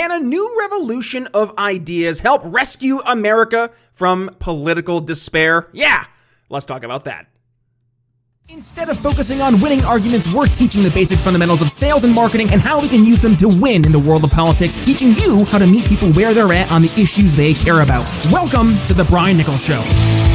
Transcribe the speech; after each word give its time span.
Can 0.00 0.12
a 0.12 0.18
new 0.18 0.58
revolution 0.62 1.28
of 1.34 1.58
ideas 1.58 2.20
help 2.20 2.40
rescue 2.42 3.00
America 3.06 3.68
from 3.92 4.30
political 4.38 4.98
despair? 4.98 5.68
Yeah, 5.74 6.02
let's 6.48 6.64
talk 6.64 6.84
about 6.84 7.04
that. 7.04 7.26
Instead 8.48 8.88
of 8.88 8.98
focusing 8.98 9.42
on 9.42 9.60
winning 9.60 9.84
arguments, 9.84 10.26
we're 10.26 10.46
teaching 10.46 10.82
the 10.82 10.90
basic 10.92 11.18
fundamentals 11.18 11.60
of 11.60 11.68
sales 11.68 12.04
and 12.04 12.14
marketing 12.14 12.48
and 12.50 12.62
how 12.62 12.80
we 12.80 12.88
can 12.88 13.04
use 13.04 13.20
them 13.20 13.36
to 13.36 13.48
win 13.60 13.84
in 13.84 13.92
the 13.92 14.02
world 14.08 14.24
of 14.24 14.30
politics, 14.30 14.78
teaching 14.78 15.12
you 15.20 15.44
how 15.44 15.58
to 15.58 15.66
meet 15.66 15.84
people 15.84 16.10
where 16.12 16.32
they're 16.32 16.50
at 16.50 16.72
on 16.72 16.80
the 16.80 16.92
issues 16.96 17.36
they 17.36 17.52
care 17.52 17.82
about. 17.82 18.08
Welcome 18.32 18.72
to 18.86 18.94
The 18.94 19.04
Brian 19.04 19.36
Nichols 19.36 19.62
Show. 19.62 20.29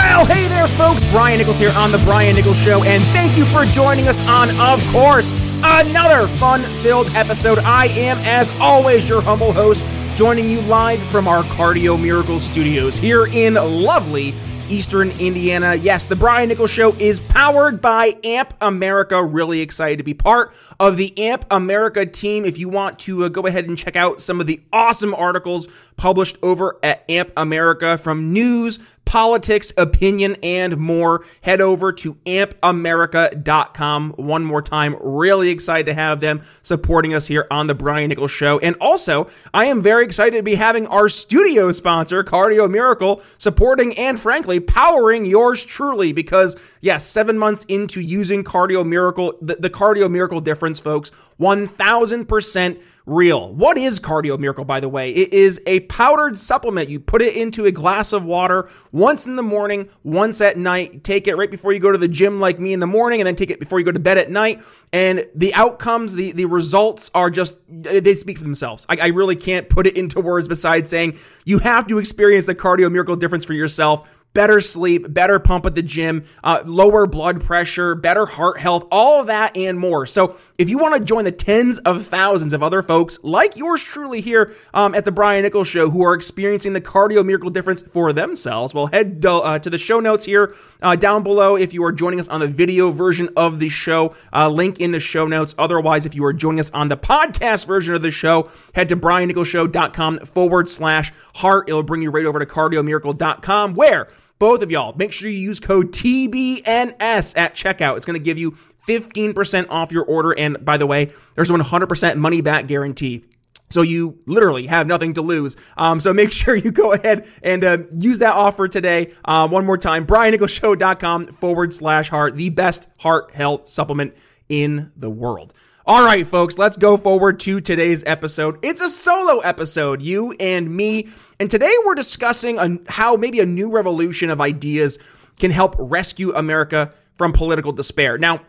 Well, 0.00 0.24
hey 0.24 0.48
there, 0.48 0.66
folks. 0.66 1.04
Brian 1.12 1.36
Nichols 1.36 1.58
here 1.58 1.72
on 1.76 1.92
The 1.92 2.00
Brian 2.06 2.34
Nichols 2.34 2.58
Show, 2.58 2.82
and 2.86 3.02
thank 3.12 3.36
you 3.36 3.44
for 3.44 3.66
joining 3.66 4.08
us 4.08 4.26
on, 4.26 4.48
of 4.58 4.82
course, 4.90 5.34
another 5.62 6.26
fun 6.26 6.62
filled 6.82 7.08
episode. 7.14 7.58
I 7.58 7.84
am, 7.88 8.16
as 8.22 8.58
always, 8.60 9.10
your 9.10 9.20
humble 9.20 9.52
host, 9.52 9.84
joining 10.16 10.48
you 10.48 10.62
live 10.62 11.02
from 11.02 11.28
our 11.28 11.42
Cardio 11.42 12.00
Miracle 12.00 12.38
Studios 12.38 12.98
here 12.98 13.26
in 13.26 13.54
lovely 13.54 14.32
Eastern 14.70 15.10
Indiana. 15.18 15.74
Yes, 15.74 16.06
the 16.06 16.14
Brian 16.14 16.48
Nichols 16.48 16.70
Show 16.70 16.94
is 17.00 17.18
powered 17.18 17.82
by 17.82 18.12
AMP 18.24 18.54
America. 18.60 19.22
Really 19.22 19.60
excited 19.60 19.98
to 19.98 20.04
be 20.04 20.14
part 20.14 20.56
of 20.78 20.96
the 20.96 21.12
AMP 21.18 21.44
America 21.50 22.06
team. 22.06 22.44
If 22.44 22.56
you 22.56 22.68
want 22.68 23.00
to 23.00 23.24
uh, 23.24 23.28
go 23.28 23.46
ahead 23.46 23.66
and 23.66 23.76
check 23.76 23.96
out 23.96 24.20
some 24.20 24.40
of 24.40 24.46
the 24.46 24.60
awesome 24.72 25.12
articles 25.12 25.92
published 25.96 26.38
over 26.42 26.78
at 26.84 27.04
AMP 27.10 27.32
America 27.36 27.98
from 27.98 28.32
news, 28.32 28.98
politics, 29.10 29.72
opinion, 29.76 30.36
and 30.40 30.76
more, 30.76 31.24
head 31.42 31.60
over 31.60 31.90
to 31.90 32.14
ampamerica.com. 32.14 34.12
One 34.12 34.44
more 34.44 34.62
time, 34.62 34.94
really 35.00 35.50
excited 35.50 35.86
to 35.86 35.94
have 35.94 36.20
them 36.20 36.38
supporting 36.42 37.12
us 37.12 37.26
here 37.26 37.44
on 37.50 37.66
the 37.66 37.74
Brian 37.74 38.10
Nichols 38.10 38.30
Show. 38.30 38.60
And 38.60 38.76
also, 38.80 39.26
I 39.52 39.64
am 39.64 39.82
very 39.82 40.04
excited 40.04 40.36
to 40.36 40.44
be 40.44 40.54
having 40.54 40.86
our 40.86 41.08
studio 41.08 41.72
sponsor, 41.72 42.22
Cardio 42.22 42.70
Miracle, 42.70 43.18
supporting 43.18 43.98
and 43.98 44.16
frankly, 44.16 44.59
powering 44.60 45.24
yours 45.24 45.64
truly 45.64 46.12
because, 46.12 46.78
yes, 46.80 47.06
seven 47.06 47.38
months 47.38 47.64
into 47.64 48.00
using 48.00 48.44
Cardio 48.44 48.86
Miracle, 48.86 49.34
the, 49.40 49.56
the 49.56 49.70
Cardio 49.70 50.10
Miracle 50.10 50.40
difference, 50.40 50.80
folks, 50.80 51.10
1000% 51.40 53.00
real. 53.06 53.54
What 53.54 53.78
is 53.78 54.00
Cardio 54.00 54.38
Miracle, 54.38 54.64
by 54.64 54.80
the 54.80 54.88
way? 54.88 55.10
It 55.10 55.32
is 55.32 55.60
a 55.66 55.80
powdered 55.80 56.36
supplement. 56.36 56.88
You 56.88 57.00
put 57.00 57.22
it 57.22 57.36
into 57.36 57.64
a 57.64 57.72
glass 57.72 58.12
of 58.12 58.24
water 58.24 58.68
once 58.92 59.26
in 59.26 59.36
the 59.36 59.42
morning, 59.42 59.88
once 60.04 60.40
at 60.40 60.56
night. 60.56 61.02
Take 61.02 61.26
it 61.26 61.36
right 61.36 61.50
before 61.50 61.72
you 61.72 61.80
go 61.80 61.92
to 61.92 61.98
the 61.98 62.08
gym, 62.08 62.40
like 62.40 62.60
me 62.60 62.72
in 62.72 62.80
the 62.80 62.86
morning, 62.86 63.20
and 63.20 63.26
then 63.26 63.36
take 63.36 63.50
it 63.50 63.58
before 63.58 63.78
you 63.78 63.84
go 63.84 63.92
to 63.92 64.00
bed 64.00 64.18
at 64.18 64.30
night. 64.30 64.62
And 64.92 65.24
the 65.34 65.54
outcomes, 65.54 66.14
the, 66.14 66.32
the 66.32 66.44
results 66.44 67.10
are 67.14 67.30
just, 67.30 67.60
they 67.68 68.14
speak 68.14 68.38
for 68.38 68.44
themselves. 68.44 68.86
I, 68.88 68.96
I 69.02 69.06
really 69.08 69.36
can't 69.36 69.68
put 69.68 69.86
it 69.86 69.96
into 69.96 70.20
words 70.20 70.48
besides 70.48 70.90
saying 70.90 71.14
you 71.44 71.58
have 71.60 71.86
to 71.88 71.98
experience 71.98 72.46
the 72.46 72.54
Cardio 72.54 72.90
Miracle 72.90 73.16
difference 73.16 73.44
for 73.44 73.54
yourself 73.54 74.19
better 74.32 74.60
sleep, 74.60 75.12
better 75.12 75.38
pump 75.38 75.66
at 75.66 75.74
the 75.74 75.82
gym, 75.82 76.24
uh, 76.44 76.62
lower 76.64 77.06
blood 77.06 77.42
pressure, 77.42 77.94
better 77.94 78.26
heart 78.26 78.58
health, 78.60 78.86
all 78.90 79.24
that 79.24 79.56
and 79.56 79.78
more. 79.78 80.06
So 80.06 80.34
if 80.58 80.68
you 80.68 80.78
want 80.78 80.94
to 80.96 81.04
join 81.04 81.24
the 81.24 81.32
tens 81.32 81.78
of 81.80 82.02
thousands 82.02 82.52
of 82.52 82.62
other 82.62 82.82
folks 82.82 83.18
like 83.22 83.56
yours 83.56 83.82
truly 83.82 84.20
here 84.20 84.52
um, 84.74 84.94
at 84.94 85.04
the 85.04 85.12
Brian 85.12 85.42
Nichols 85.42 85.68
Show 85.68 85.90
who 85.90 86.04
are 86.04 86.14
experiencing 86.14 86.72
the 86.72 86.80
cardio 86.80 87.24
miracle 87.24 87.50
difference 87.50 87.82
for 87.82 88.12
themselves, 88.12 88.74
well, 88.74 88.86
head 88.86 89.24
uh, 89.26 89.58
to 89.58 89.70
the 89.70 89.78
show 89.78 90.00
notes 90.00 90.24
here 90.24 90.52
uh, 90.82 90.96
down 90.96 91.22
below 91.22 91.56
if 91.56 91.74
you 91.74 91.84
are 91.84 91.92
joining 91.92 92.20
us 92.20 92.28
on 92.28 92.40
the 92.40 92.48
video 92.48 92.90
version 92.90 93.28
of 93.36 93.58
the 93.58 93.68
show. 93.68 94.14
Uh, 94.32 94.48
link 94.48 94.80
in 94.80 94.92
the 94.92 95.00
show 95.00 95.26
notes. 95.26 95.54
Otherwise, 95.58 96.06
if 96.06 96.14
you 96.14 96.24
are 96.24 96.32
joining 96.32 96.60
us 96.60 96.70
on 96.70 96.88
the 96.88 96.96
podcast 96.96 97.66
version 97.66 97.94
of 97.94 98.02
the 98.02 98.10
show, 98.10 98.48
head 98.74 98.88
to 98.88 98.96
briannicholsshow.com 98.96 100.20
forward 100.20 100.68
slash 100.68 101.12
heart. 101.36 101.68
It'll 101.68 101.82
bring 101.82 102.02
you 102.02 102.10
right 102.10 102.24
over 102.26 102.38
to 102.38 102.46
cardiomiracle.com 102.46 103.74
where 103.74 104.06
both 104.40 104.62
of 104.62 104.70
y'all, 104.70 104.94
make 104.96 105.12
sure 105.12 105.30
you 105.30 105.38
use 105.38 105.60
code 105.60 105.92
TBNS 105.92 107.36
at 107.36 107.54
checkout. 107.54 107.98
It's 107.98 108.06
going 108.06 108.18
to 108.18 108.24
give 108.24 108.38
you 108.38 108.52
15% 108.52 109.66
off 109.68 109.92
your 109.92 110.04
order. 110.04 110.36
And 110.36 110.64
by 110.64 110.78
the 110.78 110.86
way, 110.86 111.10
there's 111.34 111.50
a 111.50 111.54
100% 111.54 112.16
money 112.16 112.40
back 112.40 112.66
guarantee. 112.66 113.26
So 113.68 113.82
you 113.82 114.18
literally 114.26 114.66
have 114.66 114.86
nothing 114.86 115.12
to 115.12 115.22
lose. 115.22 115.56
Um, 115.76 116.00
so 116.00 116.14
make 116.14 116.32
sure 116.32 116.56
you 116.56 116.72
go 116.72 116.94
ahead 116.94 117.26
and 117.42 117.62
uh, 117.62 117.78
use 117.92 118.20
that 118.20 118.34
offer 118.34 118.66
today. 118.66 119.12
Uh, 119.24 119.46
one 119.46 119.66
more 119.66 119.78
time, 119.78 120.06
briannicholsshow.com 120.06 121.26
forward 121.26 121.72
slash 121.72 122.08
heart, 122.08 122.34
the 122.34 122.48
best 122.48 122.88
heart 122.98 123.32
health 123.32 123.68
supplement 123.68 124.14
in 124.48 124.90
the 124.96 125.10
world. 125.10 125.52
All 125.86 126.04
right, 126.04 126.26
folks, 126.26 126.58
let's 126.58 126.76
go 126.76 126.98
forward 126.98 127.40
to 127.40 127.58
today's 127.58 128.04
episode. 128.04 128.58
It's 128.62 128.82
a 128.82 128.88
solo 128.90 129.40
episode, 129.40 130.02
you 130.02 130.34
and 130.38 130.76
me. 130.76 131.06
And 131.40 131.50
today 131.50 131.72
we're 131.86 131.94
discussing 131.94 132.58
a, 132.58 132.76
how 132.86 133.16
maybe 133.16 133.40
a 133.40 133.46
new 133.46 133.72
revolution 133.72 134.28
of 134.28 134.42
ideas 134.42 134.98
can 135.38 135.50
help 135.50 135.74
rescue 135.78 136.34
America 136.34 136.92
from 137.14 137.32
political 137.32 137.72
despair. 137.72 138.18
Now, 138.18 138.42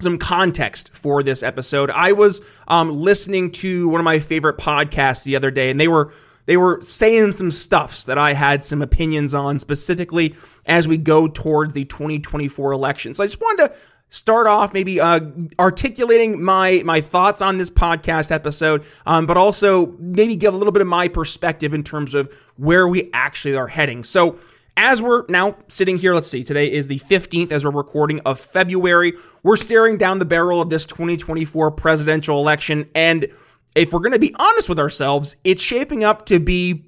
some 0.00 0.18
context 0.18 0.92
for 0.92 1.22
this 1.22 1.44
episode. 1.44 1.90
I 1.90 2.10
was 2.10 2.60
um, 2.66 2.90
listening 2.90 3.52
to 3.52 3.88
one 3.88 4.00
of 4.00 4.04
my 4.04 4.18
favorite 4.18 4.58
podcasts 4.58 5.24
the 5.24 5.36
other 5.36 5.52
day, 5.52 5.70
and 5.70 5.78
they 5.78 5.88
were 5.88 6.12
they 6.46 6.56
were 6.56 6.80
saying 6.82 7.32
some 7.32 7.50
stuffs 7.50 8.04
that 8.04 8.18
I 8.18 8.34
had 8.34 8.64
some 8.64 8.82
opinions 8.82 9.34
on 9.34 9.58
specifically 9.58 10.34
as 10.66 10.86
we 10.86 10.98
go 10.98 11.28
towards 11.28 11.72
the 11.72 11.84
2024 11.84 12.72
election. 12.72 13.14
So 13.14 13.22
I 13.22 13.26
just 13.26 13.40
wanted 13.40 13.70
to 13.70 13.78
start 14.14 14.46
off 14.46 14.72
maybe 14.72 15.00
uh, 15.00 15.20
articulating 15.58 16.42
my 16.42 16.82
my 16.84 17.00
thoughts 17.00 17.42
on 17.42 17.58
this 17.58 17.70
podcast 17.70 18.30
episode, 18.30 18.86
um, 19.06 19.26
but 19.26 19.36
also 19.36 19.88
maybe 19.98 20.36
give 20.36 20.54
a 20.54 20.56
little 20.56 20.72
bit 20.72 20.82
of 20.82 20.88
my 20.88 21.08
perspective 21.08 21.74
in 21.74 21.82
terms 21.82 22.14
of 22.14 22.32
where 22.56 22.86
we 22.86 23.10
actually 23.12 23.56
are 23.56 23.68
heading. 23.68 24.04
So. 24.04 24.38
As 24.76 25.00
we're 25.00 25.22
now 25.28 25.56
sitting 25.68 25.98
here, 25.98 26.16
let's 26.16 26.28
see, 26.28 26.42
today 26.42 26.66
is 26.66 26.88
the 26.88 26.98
15th 26.98 27.52
as 27.52 27.64
we're 27.64 27.70
recording 27.70 28.18
of 28.26 28.40
February. 28.40 29.12
We're 29.44 29.54
staring 29.54 29.98
down 29.98 30.18
the 30.18 30.24
barrel 30.24 30.60
of 30.60 30.68
this 30.68 30.84
2024 30.84 31.70
presidential 31.70 32.40
election. 32.40 32.90
And 32.92 33.28
if 33.76 33.92
we're 33.92 34.00
going 34.00 34.14
to 34.14 34.18
be 34.18 34.34
honest 34.36 34.68
with 34.68 34.80
ourselves, 34.80 35.36
it's 35.44 35.62
shaping 35.62 36.02
up 36.02 36.26
to 36.26 36.40
be 36.40 36.86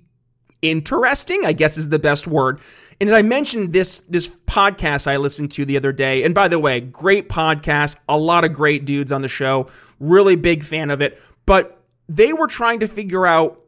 interesting, 0.62 1.44
I 1.44 1.52
guess 1.52 1.76
is 1.76 1.88
the 1.88 1.98
best 1.98 2.26
word. 2.26 2.60
And 3.00 3.08
as 3.08 3.14
I 3.14 3.22
mentioned 3.22 3.72
this 3.72 4.00
this 4.00 4.38
podcast 4.46 5.06
I 5.06 5.16
listened 5.16 5.50
to 5.52 5.64
the 5.64 5.76
other 5.76 5.92
day, 5.92 6.24
and 6.24 6.34
by 6.34 6.48
the 6.48 6.58
way, 6.58 6.80
great 6.80 7.28
podcast, 7.28 7.98
a 8.08 8.18
lot 8.18 8.44
of 8.44 8.52
great 8.52 8.84
dudes 8.84 9.12
on 9.12 9.22
the 9.22 9.28
show, 9.28 9.68
really 10.00 10.36
big 10.36 10.64
fan 10.64 10.90
of 10.90 11.00
it. 11.00 11.20
But 11.44 11.80
they 12.08 12.32
were 12.32 12.46
trying 12.46 12.80
to 12.80 12.88
figure 12.88 13.26
out, 13.26 13.64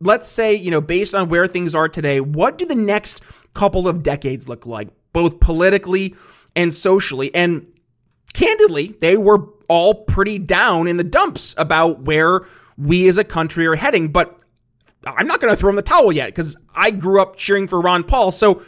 let's 0.00 0.28
say, 0.28 0.54
you 0.54 0.70
know, 0.70 0.80
based 0.80 1.14
on 1.14 1.28
where 1.28 1.46
things 1.46 1.74
are 1.74 1.88
today, 1.88 2.20
what 2.20 2.58
do 2.58 2.66
the 2.66 2.74
next 2.74 3.52
couple 3.54 3.88
of 3.88 4.02
decades 4.02 4.48
look 4.48 4.66
like, 4.66 4.88
both 5.12 5.40
politically 5.40 6.14
and 6.54 6.72
socially? 6.72 7.34
And 7.34 7.66
candidly, 8.34 8.94
they 9.00 9.16
were 9.16 9.48
all 9.68 9.94
pretty 10.04 10.38
down 10.38 10.86
in 10.86 10.96
the 10.96 11.04
dumps 11.04 11.54
about 11.58 12.02
where 12.02 12.40
we 12.76 13.08
as 13.08 13.18
a 13.18 13.24
country 13.24 13.66
are 13.66 13.76
heading. 13.76 14.08
But 14.08 14.42
I'm 15.06 15.26
not 15.26 15.40
going 15.40 15.52
to 15.52 15.56
throw 15.56 15.70
in 15.70 15.76
the 15.76 15.82
towel 15.82 16.12
yet 16.12 16.26
because 16.26 16.56
I 16.74 16.90
grew 16.90 17.20
up 17.20 17.36
cheering 17.36 17.68
for 17.68 17.80
Ron 17.80 18.04
Paul. 18.04 18.30
So 18.30 18.60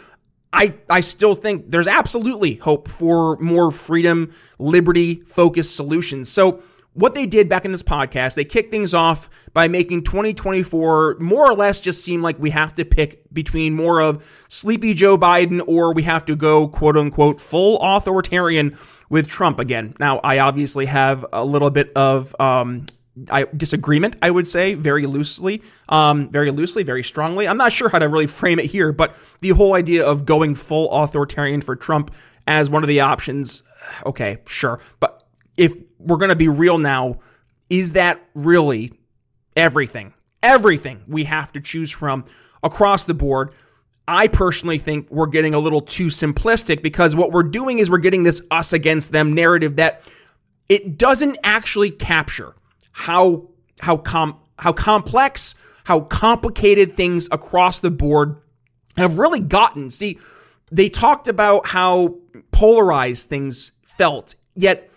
I, 0.52 0.74
I 0.88 1.00
still 1.00 1.34
think 1.34 1.70
there's 1.70 1.86
absolutely 1.86 2.54
hope 2.54 2.88
for 2.88 3.36
more 3.38 3.70
freedom, 3.70 4.30
liberty 4.58 5.16
focused 5.16 5.76
solutions. 5.76 6.30
So, 6.30 6.62
what 6.94 7.14
they 7.14 7.26
did 7.26 7.48
back 7.48 7.64
in 7.64 7.70
this 7.70 7.82
podcast, 7.82 8.34
they 8.34 8.44
kicked 8.44 8.72
things 8.72 8.92
off 8.92 9.48
by 9.52 9.68
making 9.68 10.02
2024 10.02 11.18
more 11.20 11.48
or 11.48 11.54
less 11.54 11.78
just 11.78 12.04
seem 12.04 12.22
like 12.22 12.40
we 12.40 12.50
have 12.50 12.74
to 12.74 12.84
pick 12.84 13.22
between 13.32 13.74
more 13.74 14.00
of 14.00 14.24
sleepy 14.48 14.94
Joe 14.94 15.16
Biden 15.16 15.62
or 15.68 15.94
we 15.94 16.02
have 16.02 16.24
to 16.24 16.34
go 16.34 16.66
quote 16.66 16.96
unquote 16.96 17.40
full 17.40 17.78
authoritarian 17.80 18.74
with 19.08 19.28
Trump 19.28 19.60
again. 19.60 19.94
Now, 20.00 20.18
I 20.24 20.40
obviously 20.40 20.86
have 20.86 21.24
a 21.32 21.44
little 21.44 21.70
bit 21.70 21.92
of 21.94 22.34
um, 22.40 22.84
I, 23.30 23.46
disagreement, 23.56 24.16
I 24.22 24.30
would 24.30 24.46
say, 24.46 24.74
very 24.74 25.06
loosely, 25.06 25.62
um, 25.88 26.30
very 26.30 26.50
loosely, 26.50 26.82
very 26.82 27.02
strongly. 27.02 27.48
I'm 27.48 27.56
not 27.56 27.72
sure 27.72 27.88
how 27.88 27.98
to 27.98 28.08
really 28.08 28.26
frame 28.26 28.58
it 28.58 28.66
here, 28.66 28.92
but 28.92 29.16
the 29.40 29.50
whole 29.50 29.74
idea 29.74 30.06
of 30.06 30.26
going 30.26 30.54
full 30.54 30.90
authoritarian 30.90 31.60
for 31.60 31.76
Trump 31.76 32.14
as 32.46 32.70
one 32.70 32.82
of 32.82 32.88
the 32.88 33.00
options, 33.00 33.62
okay, 34.06 34.38
sure. 34.46 34.80
But 35.00 35.22
if 35.56 35.72
we're 35.98 36.16
going 36.16 36.30
to 36.30 36.36
be 36.36 36.48
real 36.48 36.78
now, 36.78 37.16
is 37.68 37.94
that 37.94 38.20
really 38.34 38.92
everything? 39.56 40.14
Everything 40.42 41.02
we 41.06 41.24
have 41.24 41.52
to 41.52 41.60
choose 41.60 41.90
from 41.92 42.24
across 42.62 43.04
the 43.04 43.14
board. 43.14 43.52
I 44.06 44.28
personally 44.28 44.78
think 44.78 45.10
we're 45.10 45.26
getting 45.26 45.52
a 45.52 45.58
little 45.58 45.82
too 45.82 46.06
simplistic 46.06 46.82
because 46.82 47.14
what 47.14 47.30
we're 47.30 47.42
doing 47.42 47.78
is 47.78 47.90
we're 47.90 47.98
getting 47.98 48.22
this 48.22 48.40
us 48.50 48.72
against 48.72 49.12
them 49.12 49.34
narrative 49.34 49.76
that 49.76 50.10
it 50.68 50.96
doesn't 50.96 51.36
actually 51.44 51.90
capture 51.90 52.54
how 52.98 53.48
how 53.80 53.96
com 53.96 54.38
how 54.58 54.72
complex, 54.72 55.82
how 55.84 56.00
complicated 56.00 56.92
things 56.92 57.28
across 57.30 57.80
the 57.80 57.90
board 57.90 58.42
have 58.96 59.18
really 59.18 59.40
gotten. 59.40 59.90
See, 59.90 60.18
they 60.70 60.88
talked 60.88 61.28
about 61.28 61.68
how 61.68 62.16
polarized 62.50 63.28
things 63.28 63.72
felt. 63.84 64.34
Yet 64.54 64.90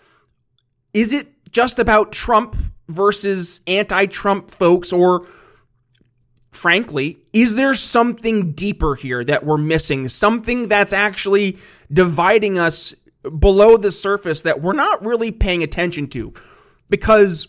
is 0.92 1.12
it 1.12 1.28
just 1.52 1.78
about 1.78 2.12
Trump 2.12 2.56
versus 2.88 3.60
anti 3.66 4.06
Trump 4.06 4.50
folks? 4.50 4.92
Or, 4.92 5.24
frankly, 6.50 7.18
is 7.32 7.54
there 7.54 7.74
something 7.74 8.52
deeper 8.52 8.94
here 8.94 9.24
that 9.24 9.44
we're 9.44 9.58
missing? 9.58 10.08
Something 10.08 10.68
that's 10.68 10.92
actually 10.92 11.56
dividing 11.92 12.58
us 12.58 12.94
below 13.38 13.76
the 13.76 13.92
surface 13.92 14.42
that 14.42 14.60
we're 14.60 14.72
not 14.72 15.04
really 15.04 15.30
paying 15.30 15.62
attention 15.62 16.08
to? 16.08 16.32
Because, 16.90 17.46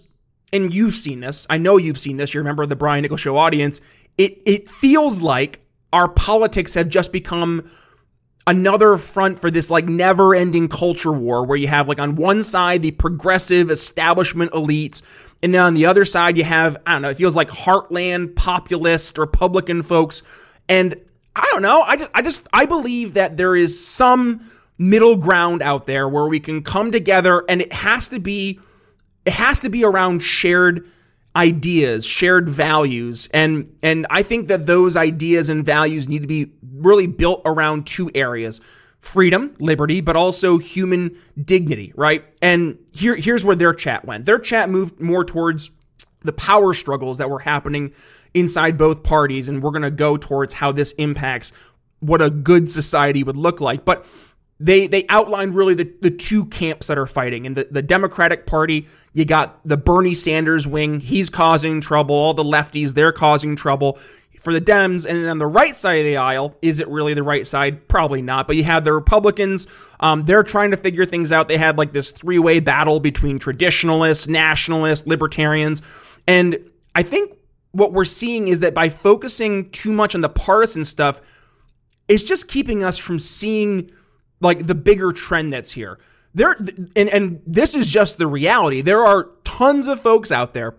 and 0.54 0.74
you've 0.74 0.94
seen 0.94 1.20
this, 1.20 1.46
I 1.50 1.58
know 1.58 1.78
you've 1.78 1.98
seen 1.98 2.18
this, 2.18 2.34
you're 2.34 2.42
a 2.42 2.46
member 2.46 2.64
of 2.64 2.70
the 2.70 2.76
Brian 2.76 3.02
Nichols 3.02 3.20
Show 3.20 3.36
audience, 3.36 3.82
it, 4.18 4.42
it 4.46 4.70
feels 4.70 5.22
like 5.22 5.60
our 5.92 6.08
politics 6.08 6.76
have 6.76 6.88
just 6.88 7.12
become 7.12 7.64
another 8.46 8.98
front 8.98 9.40
for 9.40 9.50
this 9.50 9.70
like 9.70 9.86
never 9.86 10.36
ending 10.36 10.68
culture 10.68 11.14
war 11.14 11.46
where 11.46 11.58
you 11.58 11.68
have 11.68 11.88
like 11.88 12.00
on 12.00 12.16
one 12.16 12.44
side 12.44 12.82
the 12.82 12.92
progressive 12.92 13.72
establishment 13.72 14.52
elites 14.52 15.34
and 15.42 15.54
then 15.54 15.62
on 15.62 15.74
the 15.74 15.86
other 15.86 16.04
side 16.04 16.38
you 16.38 16.44
have 16.44 16.76
i 16.86 16.92
don't 16.92 17.02
know 17.04 17.10
it 17.10 17.16
feels 17.16 17.38
like 17.38 17.48
heartland 17.48 18.36
populist 18.36 19.18
republican 19.18 19.82
folks. 19.82 20.58
And 20.68 20.94
i 21.36 21.48
don't 21.54 21.62
know 21.62 21.84
i 21.88 21.96
just 21.96 22.12
i 22.14 22.22
just 22.22 22.48
i 22.54 22.66
believe 22.66 23.14
that 23.14 23.38
there 23.38 23.56
is 23.56 23.80
some 23.80 24.42
middle 24.78 25.16
ground 25.16 25.62
out 25.62 25.86
there 25.86 26.10
where 26.10 26.28
we 26.28 26.42
can 26.42 26.64
come 26.64 26.92
together 26.92 27.46
and 27.48 27.62
it 27.62 27.72
has 27.72 28.10
to 28.10 28.20
be 28.20 28.60
it 29.26 29.34
has 29.34 29.62
to 29.62 29.70
be 29.70 29.84
around 29.84 30.22
shared 30.22 30.88
ideas, 31.36 32.06
shared 32.06 32.48
values, 32.48 33.30
and 33.34 33.76
and 33.82 34.06
I 34.10 34.24
think 34.24 34.48
that 34.48 34.66
those 34.66 34.96
ideas 34.96 35.50
and 35.50 35.66
values 35.66 36.08
need 36.08 36.22
to 36.22 36.28
be 36.28 36.52
really 36.76 37.08
built 37.08 37.42
around 37.46 37.88
two 37.88 38.12
areas. 38.14 38.60
Freedom, 39.00 39.54
liberty, 39.60 40.00
but 40.00 40.16
also 40.16 40.58
human 40.58 41.14
dignity, 41.44 41.92
right? 41.98 42.24
And 42.42 42.78
here, 42.94 43.18
here's 43.18 43.44
where 43.44 43.56
their 43.56 43.74
chat 43.74 44.06
went. 44.06 44.26
Their 44.26 44.40
chat 44.40 44.70
moved 44.70 45.02
more 45.02 45.26
towards 45.26 45.72
the 46.22 46.32
power 46.32 46.74
struggles 46.74 47.18
that 47.18 47.30
were 47.30 47.40
happening 47.40 47.94
inside 48.34 48.78
both 48.78 49.04
parties, 49.04 49.50
and 49.50 49.62
we're 49.62 49.72
going 49.72 49.82
to 49.82 49.92
go 49.92 50.16
towards 50.16 50.54
how 50.54 50.72
this 50.72 50.94
impacts 50.94 51.52
what 52.00 52.22
a 52.22 52.30
good 52.30 52.70
society 52.70 53.24
would 53.24 53.38
look 53.38 53.60
like. 53.62 53.84
But 53.86 54.06
they 54.60 54.88
they 54.88 55.06
outlined 55.10 55.56
really 55.56 55.74
the, 55.74 55.92
the 56.02 56.12
two 56.12 56.46
camps 56.46 56.88
that 56.88 56.98
are 56.98 57.06
fighting. 57.06 57.46
And 57.46 57.58
the, 57.58 57.68
the 57.70 57.82
Democratic 57.82 58.46
Party, 58.46 58.88
you 59.14 59.26
got 59.26 59.64
the 59.64 59.78
Bernie 59.78 60.14
Sanders 60.14 60.68
wing, 60.68 61.00
he's 61.00 61.30
causing 61.30 61.82
trouble. 61.82 62.16
All 62.16 62.34
the 62.34 62.44
lefties, 62.44 62.94
they're 62.94 63.12
causing 63.12 63.56
trouble. 63.56 63.98
For 64.40 64.52
the 64.52 64.60
Dems, 64.60 65.06
and 65.06 65.18
then 65.18 65.30
on 65.30 65.38
the 65.38 65.48
right 65.48 65.74
side 65.74 66.00
of 66.00 66.04
the 66.04 66.18
aisle, 66.18 66.54
is 66.62 66.82
it 66.82 66.90
really 66.90 67.14
the 67.14 67.24
right 67.24 67.48
side? 67.48 67.88
Probably 67.88 68.22
not. 68.22 68.46
But 68.46 68.58
you 68.58 68.66
have 68.66 68.84
the 68.84 68.92
Republicans. 68.92 69.96
Um, 70.02 70.26
they're 70.26 70.44
trying 70.44 70.72
to 70.72 70.78
figure 70.78 71.06
things 71.06 71.32
out. 71.32 71.48
They 71.48 71.58
had 71.58 71.78
like 71.78 71.94
this 71.94 72.12
three 72.12 72.40
way 72.40 72.60
battle 72.60 73.00
between 73.00 73.40
traditionalists, 73.40 74.28
nationalists, 74.28 75.08
libertarians. 75.08 76.20
And 76.28 76.58
I 76.94 77.04
think 77.04 77.38
what 77.72 77.94
we're 77.94 78.06
seeing 78.06 78.50
is 78.50 78.60
that 78.60 78.74
by 78.74 78.90
focusing 78.90 79.70
too 79.72 79.94
much 79.94 80.14
on 80.14 80.20
the 80.20 80.30
partisan 80.30 80.84
stuff, 80.84 81.22
it's 82.08 82.24
just 82.24 82.50
keeping 82.50 82.84
us 82.84 82.98
from 83.00 83.20
seeing 83.20 83.90
like 84.44 84.68
the 84.68 84.76
bigger 84.76 85.12
trend 85.12 85.54
that's 85.54 85.72
here. 85.72 85.98
There 86.34 86.56
and 86.96 87.10
and 87.10 87.42
this 87.48 87.76
is 87.76 87.92
just 87.92 88.18
the 88.18 88.28
reality. 88.28 88.82
There 88.82 89.02
are 89.02 89.30
tons 89.44 89.88
of 89.88 90.00
folks 90.00 90.32
out 90.32 90.54
there 90.54 90.76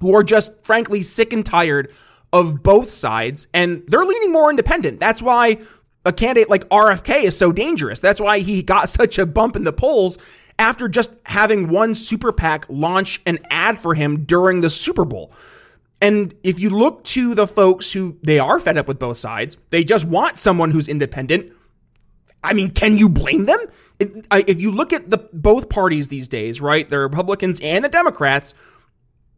who 0.00 0.14
are 0.14 0.22
just 0.22 0.64
frankly 0.64 1.02
sick 1.02 1.32
and 1.32 1.44
tired 1.44 1.92
of 2.32 2.62
both 2.62 2.88
sides 2.88 3.46
and 3.52 3.84
they're 3.86 4.04
leaning 4.04 4.32
more 4.32 4.50
independent. 4.50 4.98
That's 5.00 5.20
why 5.20 5.58
a 6.04 6.12
candidate 6.12 6.50
like 6.50 6.68
RFK 6.68 7.24
is 7.24 7.36
so 7.36 7.52
dangerous. 7.52 8.00
That's 8.00 8.20
why 8.20 8.40
he 8.40 8.62
got 8.62 8.88
such 9.00 9.18
a 9.18 9.26
bump 9.26 9.56
in 9.56 9.64
the 9.64 9.72
polls 9.72 10.18
after 10.58 10.88
just 10.88 11.14
having 11.26 11.68
one 11.68 11.94
super 11.94 12.32
PAC 12.32 12.66
launch 12.68 13.20
an 13.26 13.38
ad 13.50 13.78
for 13.78 13.94
him 13.94 14.24
during 14.24 14.60
the 14.60 14.70
Super 14.70 15.04
Bowl. 15.04 15.32
And 16.00 16.34
if 16.42 16.58
you 16.58 16.70
look 16.70 17.04
to 17.04 17.34
the 17.34 17.46
folks 17.46 17.92
who 17.92 18.18
they 18.22 18.38
are 18.38 18.58
fed 18.58 18.76
up 18.76 18.88
with 18.88 18.98
both 18.98 19.16
sides, 19.16 19.56
they 19.70 19.84
just 19.84 20.06
want 20.06 20.36
someone 20.36 20.72
who's 20.72 20.88
independent 20.88 21.52
I 22.42 22.54
mean, 22.54 22.70
can 22.70 22.98
you 22.98 23.08
blame 23.08 23.46
them? 23.46 23.58
If, 24.00 24.60
you 24.60 24.72
look 24.72 24.92
at 24.92 25.10
the 25.10 25.18
both 25.32 25.68
parties 25.68 26.08
these 26.08 26.26
days, 26.26 26.60
right, 26.60 26.88
the 26.88 26.98
Republicans 26.98 27.60
and 27.62 27.84
the 27.84 27.88
Democrats, 27.88 28.54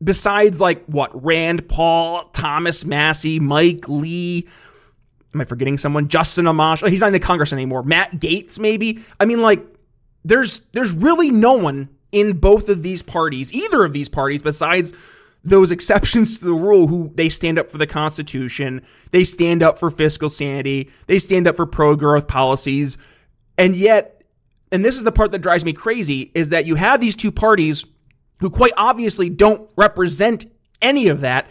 besides 0.02 0.60
like 0.60 0.84
what 0.86 1.10
Rand 1.22 1.68
Paul, 1.68 2.24
Thomas 2.32 2.84
Massie, 2.84 3.40
Mike 3.40 3.88
Lee, 3.88 4.48
am 5.34 5.40
I 5.40 5.44
forgetting 5.44 5.76
someone? 5.76 6.08
Justin 6.08 6.46
Amash. 6.46 6.82
Oh, 6.82 6.88
he's 6.88 7.00
not 7.00 7.08
in 7.08 7.12
the 7.12 7.20
Congress 7.20 7.52
anymore. 7.52 7.82
Matt 7.82 8.12
Gaetz, 8.12 8.58
maybe. 8.58 8.98
I 9.20 9.26
mean, 9.26 9.42
like, 9.42 9.62
there's 10.24 10.60
there's 10.72 10.92
really 10.92 11.30
no 11.30 11.54
one 11.54 11.90
in 12.10 12.38
both 12.38 12.68
of 12.68 12.82
these 12.82 13.02
parties, 13.02 13.52
either 13.52 13.84
of 13.84 13.92
these 13.92 14.08
parties, 14.08 14.40
besides 14.40 14.92
those 15.44 15.70
exceptions 15.70 16.41
to 16.41 16.46
the 16.46 16.55
rule 16.55 16.87
who 16.87 17.12
they 17.14 17.29
stand 17.29 17.58
up 17.58 17.70
for 17.70 17.79
the 17.79 17.87
Constitution, 17.87 18.82
they 19.11 19.25
stand 19.25 19.62
up 19.62 19.79
for 19.79 19.91
fiscal 19.91 20.29
sanity, 20.29 20.91
they 21.06 21.19
stand 21.19 21.46
up 21.46 21.56
for 21.56 21.67
pro 21.67 21.94
growth 21.96 22.26
policies. 22.26 22.99
And 23.58 23.76
yet, 23.76 24.23
and 24.73 24.85
this 24.85 24.96
is 24.96 25.05
the 25.05 25.12
part 25.12 25.32
that 25.32 25.43
drives 25.43 25.64
me 25.64 25.73
crazy, 25.73 26.32
is 26.35 26.50
that 26.50 26.67
you 26.67 26.75
have 26.75 27.00
these 27.00 27.14
two 27.14 27.31
parties 27.31 27.85
who 28.41 28.50
quite 28.50 28.73
obviously 28.76 29.31
don't 29.31 29.70
represent 29.76 30.46
any 30.82 31.08
of 31.08 31.20
that. 31.20 31.49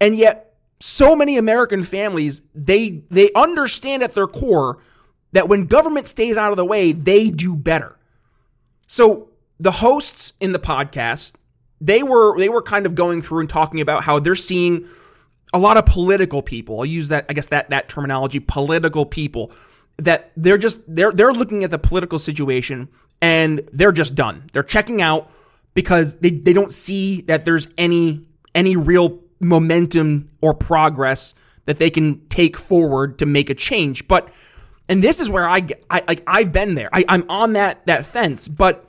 And 0.00 0.16
yet, 0.16 0.54
so 0.80 1.14
many 1.14 1.36
American 1.36 1.82
families, 1.82 2.42
they, 2.54 3.02
they 3.10 3.30
understand 3.36 4.02
at 4.02 4.14
their 4.14 4.26
core 4.26 4.78
that 5.32 5.48
when 5.48 5.66
government 5.66 6.06
stays 6.06 6.36
out 6.36 6.50
of 6.50 6.56
the 6.56 6.64
way, 6.64 6.92
they 6.92 7.30
do 7.30 7.56
better. 7.56 7.98
So 8.86 9.30
the 9.58 9.70
hosts 9.70 10.32
in 10.40 10.52
the 10.52 10.58
podcast, 10.58 11.36
they 11.82 12.02
were 12.02 12.38
they 12.38 12.48
were 12.48 12.62
kind 12.62 12.86
of 12.86 12.94
going 12.94 13.20
through 13.20 13.40
and 13.40 13.48
talking 13.48 13.80
about 13.80 14.04
how 14.04 14.20
they're 14.20 14.34
seeing 14.34 14.86
a 15.52 15.58
lot 15.58 15.76
of 15.76 15.84
political 15.84 16.40
people. 16.40 16.78
I'll 16.78 16.86
use 16.86 17.08
that 17.08 17.26
I 17.28 17.32
guess 17.32 17.48
that 17.48 17.70
that 17.70 17.88
terminology, 17.88 18.40
political 18.40 19.04
people 19.04 19.52
that 19.98 20.32
they're 20.36 20.58
just 20.58 20.82
they're 20.92 21.12
they're 21.12 21.32
looking 21.32 21.64
at 21.64 21.70
the 21.70 21.78
political 21.78 22.18
situation 22.18 22.88
and 23.20 23.58
they're 23.72 23.92
just 23.92 24.14
done. 24.14 24.44
They're 24.52 24.62
checking 24.62 25.02
out 25.02 25.30
because 25.74 26.20
they, 26.20 26.30
they 26.30 26.52
don't 26.52 26.70
see 26.70 27.22
that 27.22 27.44
there's 27.44 27.68
any 27.76 28.22
any 28.54 28.76
real 28.76 29.20
momentum 29.40 30.30
or 30.40 30.54
progress 30.54 31.34
that 31.64 31.78
they 31.78 31.90
can 31.90 32.20
take 32.26 32.56
forward 32.56 33.18
to 33.18 33.26
make 33.26 33.50
a 33.50 33.54
change. 33.54 34.06
But 34.06 34.30
and 34.88 35.02
this 35.02 35.20
is 35.20 35.28
where 35.28 35.48
I 35.48 35.66
I 35.90 36.04
like 36.06 36.22
I've 36.28 36.52
been 36.52 36.76
there. 36.76 36.90
I, 36.92 37.04
I'm 37.08 37.28
on 37.28 37.54
that 37.54 37.84
that 37.86 38.06
fence, 38.06 38.46
but 38.46 38.88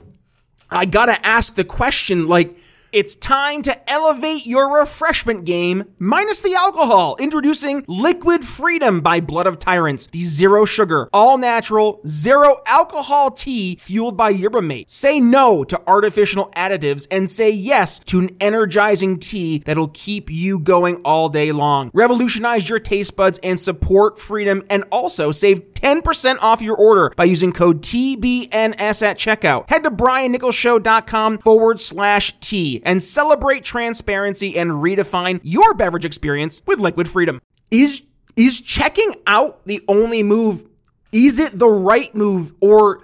I 0.70 0.84
gotta 0.86 1.18
ask 1.26 1.56
the 1.56 1.64
question 1.64 2.28
like 2.28 2.56
it's 2.94 3.16
time 3.16 3.60
to 3.62 3.90
elevate 3.90 4.46
your 4.46 4.78
refreshment 4.78 5.44
game, 5.44 5.82
minus 5.98 6.40
the 6.42 6.54
alcohol. 6.56 7.16
Introducing 7.18 7.84
Liquid 7.88 8.44
Freedom 8.44 9.00
by 9.00 9.18
Blood 9.18 9.48
of 9.48 9.58
Tyrants, 9.58 10.06
the 10.06 10.20
zero 10.20 10.64
sugar, 10.64 11.08
all 11.12 11.36
natural, 11.36 12.00
zero 12.06 12.58
alcohol 12.68 13.32
tea 13.32 13.74
fueled 13.80 14.16
by 14.16 14.28
yerba 14.28 14.62
mate. 14.62 14.88
Say 14.88 15.18
no 15.18 15.64
to 15.64 15.82
artificial 15.88 16.52
additives 16.52 17.08
and 17.10 17.28
say 17.28 17.50
yes 17.50 17.98
to 17.98 18.20
an 18.20 18.30
energizing 18.40 19.18
tea 19.18 19.58
that'll 19.58 19.88
keep 19.88 20.30
you 20.30 20.60
going 20.60 21.02
all 21.04 21.28
day 21.28 21.50
long. 21.50 21.90
Revolutionize 21.92 22.68
your 22.68 22.78
taste 22.78 23.16
buds 23.16 23.40
and 23.42 23.58
support 23.58 24.20
freedom 24.20 24.62
and 24.70 24.84
also 24.92 25.32
save 25.32 25.73
10% 25.84 26.38
off 26.40 26.62
your 26.62 26.76
order 26.76 27.12
by 27.14 27.24
using 27.24 27.52
code 27.52 27.82
TBNS 27.82 29.02
at 29.02 29.18
checkout. 29.18 29.68
Head 29.68 29.84
to 29.84 29.90
briannicholsshow.com 29.90 31.38
forward 31.38 31.78
slash 31.78 32.32
T 32.40 32.80
and 32.86 33.02
celebrate 33.02 33.64
transparency 33.64 34.56
and 34.58 34.70
redefine 34.70 35.40
your 35.42 35.74
beverage 35.74 36.06
experience 36.06 36.62
with 36.66 36.80
Liquid 36.80 37.06
Freedom. 37.06 37.38
Is, 37.70 38.08
is 38.34 38.62
checking 38.62 39.12
out 39.26 39.66
the 39.66 39.82
only 39.86 40.22
move? 40.22 40.64
Is 41.12 41.38
it 41.38 41.58
the 41.58 41.68
right 41.68 42.12
move 42.14 42.52
or 42.62 43.02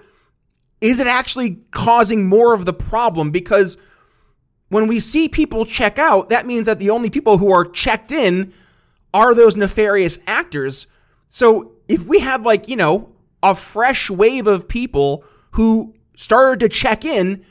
is 0.81 0.99
it 0.99 1.05
actually 1.05 1.59
causing 1.69 2.27
more 2.27 2.55
of 2.55 2.65
the 2.65 2.73
problem? 2.73 3.29
Because 3.29 3.77
when 4.69 4.87
we 4.87 4.99
see 4.99 5.29
people 5.29 5.65
check 5.65 5.99
out, 5.99 6.29
that 6.29 6.47
means 6.47 6.65
that 6.65 6.79
the 6.79 6.89
only 6.89 7.11
people 7.11 7.37
who 7.37 7.51
are 7.51 7.63
checked 7.63 8.11
in 8.11 8.51
are 9.13 9.35
those 9.35 9.55
nefarious 9.55 10.17
actors. 10.27 10.87
So 11.29 11.70
if 11.87 12.05
we 12.07 12.19
have 12.19 12.45
like, 12.45 12.67
you 12.67 12.75
know, 12.75 13.13
a 13.43 13.55
fresh 13.55 14.09
wave 14.09 14.47
of 14.47 14.67
people 14.67 15.23
who 15.51 15.93
started 16.15 16.59
to 16.61 16.69
check 16.69 17.05
in, 17.05 17.43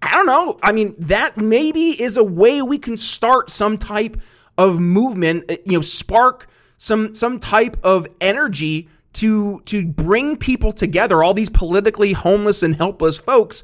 I 0.00 0.10
don't 0.12 0.26
know. 0.26 0.56
I 0.62 0.72
mean, 0.72 0.94
that 0.98 1.36
maybe 1.36 1.80
is 2.00 2.16
a 2.16 2.24
way 2.24 2.62
we 2.62 2.78
can 2.78 2.96
start 2.96 3.50
some 3.50 3.78
type 3.78 4.16
of 4.56 4.80
movement, 4.80 5.50
uh, 5.50 5.56
you 5.64 5.78
know, 5.78 5.82
spark 5.82 6.46
some 6.76 7.14
some 7.14 7.38
type 7.38 7.76
of 7.82 8.06
energy 8.20 8.88
to 9.14 9.60
to 9.66 9.86
bring 9.86 10.36
people 10.36 10.72
together, 10.72 11.22
all 11.22 11.34
these 11.34 11.50
politically 11.50 12.12
homeless 12.12 12.62
and 12.62 12.76
helpless 12.76 13.18
folks 13.18 13.62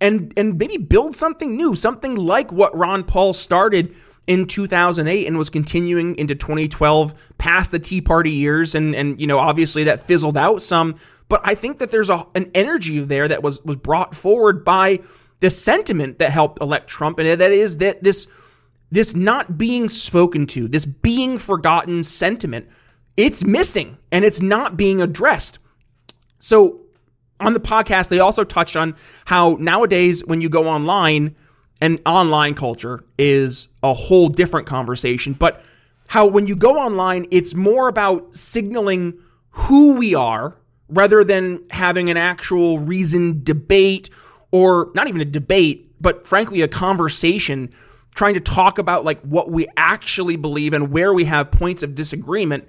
and 0.00 0.32
and 0.36 0.58
maybe 0.58 0.76
build 0.76 1.14
something 1.14 1.56
new, 1.56 1.74
something 1.74 2.16
like 2.16 2.52
what 2.52 2.76
Ron 2.76 3.04
Paul 3.04 3.32
started 3.32 3.94
in 4.26 4.46
2008 4.46 5.26
and 5.26 5.36
was 5.36 5.50
continuing 5.50 6.16
into 6.16 6.34
2012 6.34 7.32
past 7.38 7.72
the 7.72 7.78
Tea 7.78 8.00
Party 8.00 8.30
years 8.30 8.74
and 8.74 8.94
and 8.94 9.20
you 9.20 9.26
know 9.26 9.38
obviously 9.38 9.84
that 9.84 10.00
fizzled 10.00 10.36
out 10.36 10.62
some 10.62 10.94
but 11.28 11.40
I 11.44 11.54
think 11.54 11.78
that 11.78 11.90
there's 11.90 12.10
a 12.10 12.24
an 12.34 12.50
energy 12.54 13.00
there 13.00 13.26
that 13.26 13.42
was 13.42 13.64
was 13.64 13.76
brought 13.76 14.14
forward 14.14 14.64
by 14.64 15.00
the 15.42 15.50
sentiment 15.50 16.20
that 16.20 16.30
helped 16.30 16.62
elect 16.62 16.88
Trump, 16.88 17.18
and 17.18 17.26
that 17.40 17.50
is 17.50 17.78
that 17.78 18.02
this 18.02 18.30
this 18.90 19.16
not 19.16 19.58
being 19.58 19.88
spoken 19.88 20.46
to, 20.46 20.68
this 20.68 20.84
being 20.84 21.38
forgotten 21.38 22.02
sentiment, 22.02 22.68
it's 23.16 23.44
missing 23.44 23.98
and 24.12 24.24
it's 24.24 24.40
not 24.40 24.76
being 24.76 25.00
addressed. 25.00 25.58
So 26.38 26.82
on 27.40 27.54
the 27.54 27.60
podcast, 27.60 28.08
they 28.08 28.20
also 28.20 28.44
touched 28.44 28.76
on 28.76 28.94
how 29.24 29.56
nowadays 29.58 30.24
when 30.24 30.42
you 30.42 30.48
go 30.48 30.68
online, 30.68 31.34
and 31.82 32.00
online 32.06 32.54
culture 32.54 33.04
is 33.18 33.68
a 33.82 33.92
whole 33.92 34.28
different 34.28 34.68
conversation, 34.68 35.32
but 35.32 35.64
how 36.06 36.28
when 36.28 36.46
you 36.46 36.54
go 36.54 36.78
online, 36.78 37.26
it's 37.32 37.56
more 37.56 37.88
about 37.88 38.32
signaling 38.32 39.18
who 39.50 39.98
we 39.98 40.14
are 40.14 40.56
rather 40.88 41.24
than 41.24 41.58
having 41.70 42.08
an 42.08 42.16
actual 42.16 42.78
reasoned 42.78 43.44
debate 43.44 44.10
or 44.52 44.92
not 44.94 45.08
even 45.08 45.20
a 45.20 45.24
debate, 45.24 45.92
but 46.00 46.24
frankly, 46.24 46.60
a 46.60 46.68
conversation 46.68 47.68
trying 48.14 48.34
to 48.34 48.40
talk 48.40 48.78
about 48.78 49.04
like 49.04 49.20
what 49.22 49.50
we 49.50 49.66
actually 49.76 50.36
believe 50.36 50.74
and 50.74 50.92
where 50.92 51.12
we 51.12 51.24
have 51.24 51.50
points 51.50 51.82
of 51.82 51.96
disagreement. 51.96 52.68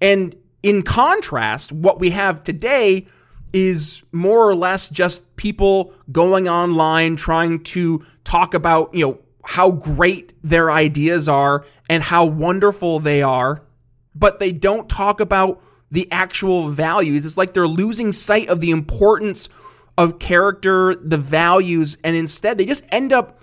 And 0.00 0.34
in 0.62 0.82
contrast, 0.82 1.70
what 1.70 2.00
we 2.00 2.10
have 2.10 2.42
today 2.42 3.06
is 3.54 4.04
more 4.10 4.46
or 4.46 4.54
less 4.54 4.90
just 4.90 5.36
people 5.36 5.94
going 6.10 6.48
online 6.48 7.14
trying 7.14 7.62
to 7.62 8.04
talk 8.24 8.52
about, 8.52 8.92
you 8.92 9.06
know, 9.06 9.18
how 9.46 9.70
great 9.70 10.34
their 10.42 10.72
ideas 10.72 11.28
are 11.28 11.64
and 11.88 12.02
how 12.02 12.24
wonderful 12.24 12.98
they 12.98 13.22
are, 13.22 13.64
but 14.12 14.40
they 14.40 14.50
don't 14.50 14.88
talk 14.88 15.20
about 15.20 15.62
the 15.88 16.10
actual 16.10 16.68
values. 16.68 17.24
It's 17.24 17.38
like 17.38 17.54
they're 17.54 17.68
losing 17.68 18.10
sight 18.10 18.48
of 18.48 18.60
the 18.60 18.72
importance 18.72 19.48
of 19.96 20.18
character, 20.18 20.96
the 20.96 21.16
values, 21.18 21.96
and 22.02 22.16
instead 22.16 22.58
they 22.58 22.66
just 22.66 22.84
end 22.92 23.12
up 23.12 23.40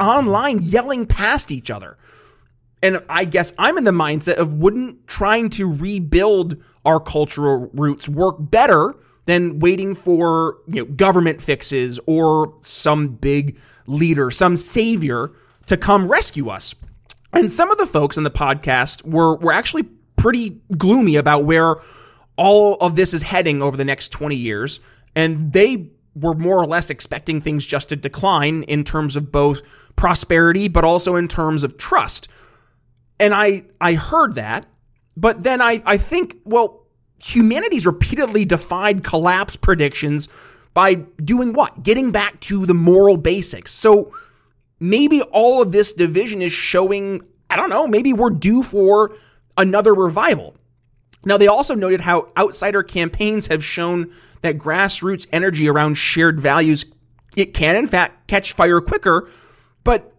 online 0.00 0.60
yelling 0.62 1.04
past 1.04 1.52
each 1.52 1.70
other. 1.70 1.98
And 2.82 3.00
I 3.10 3.26
guess 3.26 3.52
I'm 3.58 3.76
in 3.76 3.84
the 3.84 3.90
mindset 3.90 4.36
of 4.36 4.54
wouldn't 4.54 5.06
trying 5.06 5.50
to 5.50 5.70
rebuild 5.70 6.56
our 6.86 6.98
cultural 6.98 7.68
roots 7.74 8.08
work 8.08 8.36
better 8.38 8.94
than 9.26 9.58
waiting 9.58 9.94
for 9.94 10.58
you 10.66 10.84
know 10.84 10.84
government 10.84 11.40
fixes 11.40 12.00
or 12.06 12.54
some 12.60 13.08
big 13.08 13.58
leader, 13.86 14.30
some 14.30 14.56
savior 14.56 15.30
to 15.66 15.76
come 15.76 16.10
rescue 16.10 16.48
us. 16.48 16.74
And 17.32 17.50
some 17.50 17.70
of 17.70 17.78
the 17.78 17.86
folks 17.86 18.16
in 18.16 18.24
the 18.24 18.30
podcast 18.30 19.06
were 19.06 19.36
were 19.36 19.52
actually 19.52 19.88
pretty 20.16 20.60
gloomy 20.76 21.16
about 21.16 21.44
where 21.44 21.76
all 22.36 22.74
of 22.80 22.96
this 22.96 23.14
is 23.14 23.22
heading 23.22 23.62
over 23.62 23.76
the 23.76 23.84
next 23.84 24.10
20 24.10 24.36
years 24.36 24.80
and 25.14 25.52
they 25.52 25.90
were 26.14 26.34
more 26.34 26.58
or 26.58 26.66
less 26.66 26.90
expecting 26.90 27.40
things 27.40 27.66
just 27.66 27.88
to 27.90 27.96
decline 27.96 28.62
in 28.64 28.84
terms 28.84 29.16
of 29.16 29.30
both 29.30 29.62
prosperity 29.96 30.68
but 30.68 30.84
also 30.84 31.16
in 31.16 31.28
terms 31.28 31.62
of 31.62 31.76
trust. 31.76 32.30
And 33.18 33.34
I 33.34 33.64
I 33.80 33.94
heard 33.94 34.34
that, 34.34 34.66
but 35.16 35.42
then 35.42 35.60
I 35.60 35.82
I 35.86 35.96
think 35.96 36.36
well 36.44 36.79
humanity's 37.22 37.86
repeatedly 37.86 38.44
defied 38.44 39.04
collapse 39.04 39.56
predictions 39.56 40.28
by 40.74 40.94
doing 40.94 41.52
what? 41.52 41.82
Getting 41.82 42.12
back 42.12 42.40
to 42.40 42.66
the 42.66 42.74
moral 42.74 43.16
basics. 43.16 43.72
So 43.72 44.14
maybe 44.78 45.22
all 45.32 45.62
of 45.62 45.72
this 45.72 45.92
division 45.92 46.42
is 46.42 46.52
showing, 46.52 47.22
I 47.48 47.56
don't 47.56 47.70
know, 47.70 47.86
maybe 47.86 48.12
we're 48.12 48.30
due 48.30 48.62
for 48.62 49.14
another 49.56 49.94
revival. 49.94 50.56
Now, 51.24 51.36
they 51.36 51.48
also 51.48 51.74
noted 51.74 52.00
how 52.00 52.32
outsider 52.36 52.82
campaigns 52.82 53.48
have 53.48 53.62
shown 53.62 54.10
that 54.40 54.56
grassroots 54.56 55.26
energy 55.32 55.68
around 55.68 55.98
shared 55.98 56.40
values, 56.40 56.86
it 57.36 57.52
can 57.52 57.76
in 57.76 57.86
fact 57.86 58.26
catch 58.26 58.54
fire 58.54 58.80
quicker, 58.80 59.28
but 59.84 60.14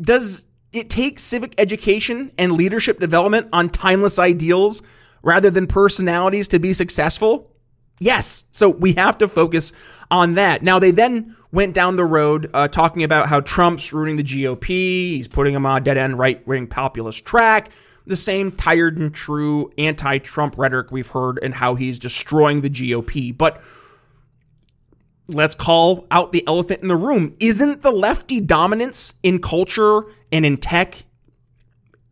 does 0.00 0.48
it 0.72 0.90
take 0.90 1.18
civic 1.18 1.54
education 1.58 2.30
and 2.36 2.52
leadership 2.52 2.98
development 2.98 3.48
on 3.52 3.70
timeless 3.70 4.18
ideals 4.18 4.82
rather 5.24 5.50
than 5.50 5.66
personalities 5.66 6.48
to 6.48 6.58
be 6.58 6.72
successful? 6.72 7.50
Yes. 8.00 8.44
So 8.50 8.70
we 8.70 8.94
have 8.94 9.18
to 9.18 9.28
focus 9.28 10.02
on 10.10 10.34
that. 10.34 10.62
Now, 10.62 10.78
they 10.78 10.90
then 10.90 11.34
went 11.52 11.74
down 11.74 11.96
the 11.96 12.04
road 12.04 12.50
uh, 12.52 12.66
talking 12.68 13.04
about 13.04 13.28
how 13.28 13.40
Trump's 13.40 13.92
ruining 13.92 14.16
the 14.16 14.24
GOP. 14.24 14.66
He's 14.66 15.28
putting 15.28 15.54
them 15.54 15.64
on 15.64 15.80
a 15.80 15.84
dead 15.84 15.96
end 15.96 16.18
right 16.18 16.44
wing 16.46 16.66
populist 16.66 17.24
track. 17.24 17.70
The 18.06 18.16
same 18.16 18.50
tired 18.50 18.98
and 18.98 19.14
true 19.14 19.72
anti 19.78 20.18
Trump 20.18 20.58
rhetoric 20.58 20.90
we've 20.90 21.08
heard 21.08 21.38
and 21.42 21.54
how 21.54 21.76
he's 21.76 21.98
destroying 21.98 22.60
the 22.60 22.68
GOP. 22.68 23.36
But 23.36 23.62
let's 25.28 25.54
call 25.54 26.06
out 26.10 26.32
the 26.32 26.46
elephant 26.46 26.82
in 26.82 26.88
the 26.88 26.96
room. 26.96 27.34
Isn't 27.40 27.82
the 27.82 27.92
lefty 27.92 28.40
dominance 28.40 29.14
in 29.22 29.40
culture 29.40 30.02
and 30.32 30.44
in 30.44 30.56
tech, 30.56 30.96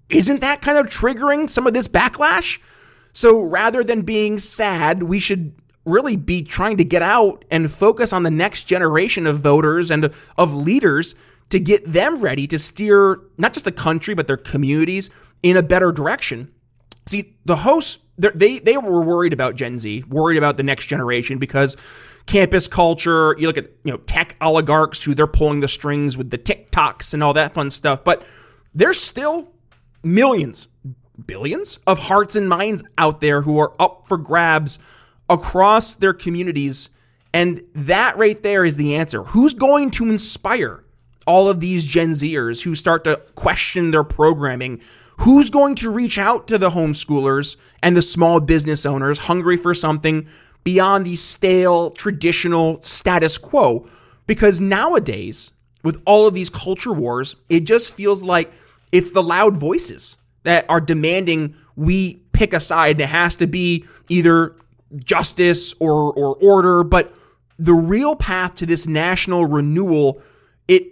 isn't 0.09 0.41
that 0.41 0.63
kind 0.63 0.79
of 0.79 0.87
triggering 0.87 1.51
some 1.51 1.67
of 1.67 1.75
this 1.75 1.89
backlash? 1.89 2.61
So 3.13 3.41
rather 3.43 3.85
than 3.85 4.03
being 4.03 4.39
sad, 4.39 5.03
we 5.03 5.21
should 5.21 5.55
really 5.85 6.17
be 6.17 6.43
trying 6.43 6.77
to 6.77 6.85
get 6.85 7.03
out 7.03 7.45
and 7.51 7.71
focus 7.71 8.13
on 8.13 8.23
the 8.23 8.31
next 8.31 8.65
generation 8.65 9.27
of 9.27 9.39
voters 9.39 9.91
and 9.91 10.05
of 10.05 10.55
leaders 10.55 11.15
to 11.51 11.61
get 11.61 11.85
them 11.85 12.21
ready 12.21 12.47
to 12.47 12.59
steer 12.59 13.21
not 13.37 13.53
just 13.53 13.65
the 13.65 13.73
country, 13.73 14.15
but 14.15 14.27
their 14.27 14.37
communities 14.37 15.11
in 15.43 15.57
a 15.57 15.63
better 15.63 15.93
direction. 15.93 16.53
See, 17.05 17.37
the 17.45 17.57
hosts, 17.57 18.05
they, 18.17 18.61
they 18.61 18.77
were 18.77 19.05
worried 19.05 19.33
about 19.33 19.57
Gen 19.57 19.77
Z, 19.77 20.05
worried 20.09 20.39
about 20.39 20.57
the 20.57 20.63
next 20.63 20.87
generation 20.87 21.39
because 21.39 22.23
campus 22.27 22.69
culture, 22.69 23.35
you 23.39 23.49
look 23.49 23.59
at, 23.59 23.67
you 23.83 23.91
know, 23.91 23.97
tech 23.99 24.37
oligarchs 24.41 25.03
who 25.03 25.15
they're 25.15 25.27
pulling 25.27 25.61
the 25.61 25.69
strings 25.69 26.17
with 26.17 26.31
the 26.31 26.39
TikToks 26.39 27.13
and 27.13 27.23
all 27.23 27.35
that 27.35 27.53
fun 27.53 27.71
stuff, 27.71 28.05
but 28.05 28.25
there's 28.73 29.01
still 29.01 29.53
millions, 30.05 30.69
billions 31.27 31.79
of 31.87 31.99
hearts 31.99 32.37
and 32.37 32.49
minds 32.49 32.85
out 32.99 33.21
there 33.21 33.43
who 33.43 33.59
are 33.59 33.73
up 33.79 34.07
for 34.07 34.19
grabs 34.19 34.79
across 35.29 35.95
their 35.95 36.13
communities. 36.13 36.91
And 37.35 37.63
that 37.75 38.17
right 38.17 38.41
there 38.43 38.65
is 38.65 38.77
the 38.77 38.95
answer. 38.97 39.23
Who's 39.23 39.55
going 39.55 39.91
to 39.93 40.05
inspire 40.05 40.85
all 41.27 41.49
of 41.49 41.61
these 41.61 41.87
Gen 41.87 42.11
Zers 42.11 42.65
who 42.65 42.75
start 42.75 43.05
to 43.05 43.21
question 43.35 43.91
their 43.91 44.05
programming? 44.05 44.81
Who's 45.19 45.51
going 45.51 45.77
to 45.77 45.91
reach 45.91 46.19
out 46.19 46.49
to 46.49 46.59
the 46.59 46.71
homeschoolers 46.71 47.57
and 47.83 47.97
the 47.97 48.03
small 48.03 48.41
business 48.41 48.85
owners 48.85 49.19
hungry 49.21 49.57
for 49.57 49.75
something 49.75 50.27
beyond 50.65 51.07
the 51.07 51.17
stale, 51.17 51.91
traditional 51.91 52.81
status 52.83 53.39
quo? 53.39 53.87
Because 54.27 54.61
nowadays, 54.61 55.53
with 55.83 56.03
all 56.07 56.27
of 56.27 56.35
these 56.35 56.51
culture 56.51 56.93
wars, 56.93 57.37
it 57.49 57.65
just 57.65 57.95
feels 57.97 58.23
like 58.23 58.53
it's 58.93 59.13
the 59.13 59.23
loud 59.23 59.57
voices 59.57 60.17
that 60.45 60.65
are 60.69 60.81
demanding 60.81 61.55
we 61.77 62.23
pick 62.33 62.53
a 62.53 62.61
side. 62.61 62.97
And 62.97 63.03
it 63.03 63.09
has 63.09 63.37
to 63.37 63.47
be 63.47 63.85
either 64.09 64.57
justice 65.05 65.75
or, 65.81 66.13
or 66.13 66.37
order. 66.37 66.85
But 66.85 67.13
the 67.59 67.75
real 67.75 68.17
path 68.17 68.57
to 68.57 68.67
this 68.67 68.87
national 68.87 69.47
renewal, 69.47 70.23
it 70.69 70.89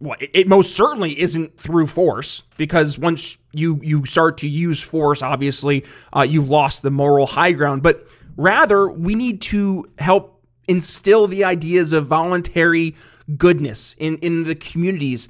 well, 0.00 0.16
it 0.20 0.46
most 0.46 0.76
certainly 0.76 1.18
isn't 1.20 1.58
through 1.58 1.86
force 1.86 2.42
because 2.56 2.98
once 2.98 3.38
you 3.52 3.80
you 3.82 4.04
start 4.04 4.38
to 4.38 4.48
use 4.48 4.82
force, 4.82 5.22
obviously 5.22 5.84
uh, 6.12 6.22
you've 6.22 6.48
lost 6.48 6.82
the 6.82 6.90
moral 6.90 7.26
high 7.26 7.52
ground. 7.52 7.82
But 7.82 8.00
rather, 8.36 8.88
we 8.88 9.14
need 9.14 9.40
to 9.42 9.86
help 9.98 10.40
instill 10.68 11.26
the 11.26 11.44
ideas 11.44 11.92
of 11.92 12.06
voluntary 12.06 12.94
goodness 13.36 13.94
in 13.98 14.18
in 14.18 14.44
the 14.44 14.54
communities 14.54 15.28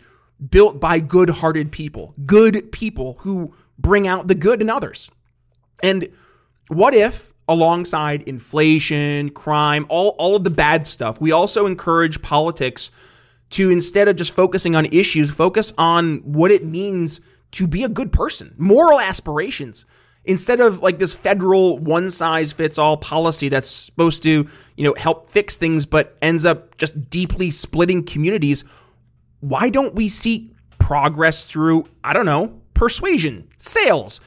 built 0.50 0.80
by 0.80 1.00
good-hearted 1.00 1.72
people, 1.72 2.14
good 2.24 2.70
people 2.72 3.14
who 3.20 3.54
bring 3.78 4.06
out 4.06 4.28
the 4.28 4.34
good 4.34 4.60
in 4.60 4.70
others. 4.70 5.10
And 5.82 6.08
what 6.68 6.94
if 6.94 7.32
alongside 7.48 8.22
inflation, 8.22 9.30
crime, 9.30 9.86
all, 9.88 10.14
all 10.18 10.36
of 10.36 10.44
the 10.44 10.50
bad 10.50 10.84
stuff, 10.84 11.20
we 11.20 11.32
also 11.32 11.66
encourage 11.66 12.22
politics 12.22 12.90
to 13.50 13.70
instead 13.70 14.08
of 14.08 14.16
just 14.16 14.34
focusing 14.34 14.76
on 14.76 14.84
issues, 14.86 15.34
focus 15.34 15.72
on 15.78 16.18
what 16.18 16.50
it 16.50 16.64
means 16.64 17.20
to 17.52 17.66
be 17.66 17.82
a 17.82 17.88
good 17.88 18.12
person, 18.12 18.54
moral 18.58 19.00
aspirations. 19.00 19.86
Instead 20.24 20.60
of 20.60 20.82
like 20.82 20.98
this 20.98 21.14
federal 21.14 21.78
one 21.78 22.10
size 22.10 22.52
fits 22.52 22.76
all 22.76 22.98
policy 22.98 23.48
that's 23.48 23.70
supposed 23.70 24.22
to, 24.22 24.46
you 24.76 24.84
know, 24.84 24.94
help 24.98 25.26
fix 25.26 25.56
things 25.56 25.86
but 25.86 26.18
ends 26.20 26.44
up 26.44 26.76
just 26.76 27.08
deeply 27.08 27.50
splitting 27.50 28.04
communities, 28.04 28.64
why 29.40 29.70
don't 29.70 29.94
we 29.94 30.08
seek 30.08 30.52
progress 30.78 31.44
through, 31.44 31.84
I 32.02 32.12
don't 32.12 32.26
know, 32.26 32.60
persuasion, 32.74 33.48
sales, 33.56 34.20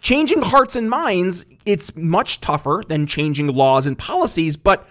changing 0.00 0.42
hearts 0.42 0.76
and 0.76 0.90
minds? 0.90 1.46
It's 1.64 1.96
much 1.96 2.40
tougher 2.40 2.82
than 2.86 3.06
changing 3.06 3.48
laws 3.48 3.86
and 3.86 3.96
policies, 3.98 4.56
but 4.56 4.86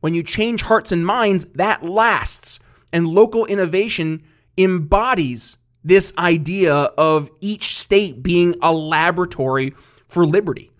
when 0.00 0.14
you 0.14 0.22
change 0.22 0.62
hearts 0.62 0.92
and 0.92 1.04
minds, 1.04 1.44
that 1.52 1.82
lasts. 1.82 2.60
And 2.92 3.06
local 3.06 3.46
innovation 3.46 4.24
embodies 4.58 5.58
this 5.84 6.12
idea 6.18 6.74
of 6.74 7.30
each 7.40 7.76
state 7.76 8.22
being 8.22 8.54
a 8.62 8.72
laboratory 8.72 9.70
for 9.70 10.24
liberty. 10.24 10.70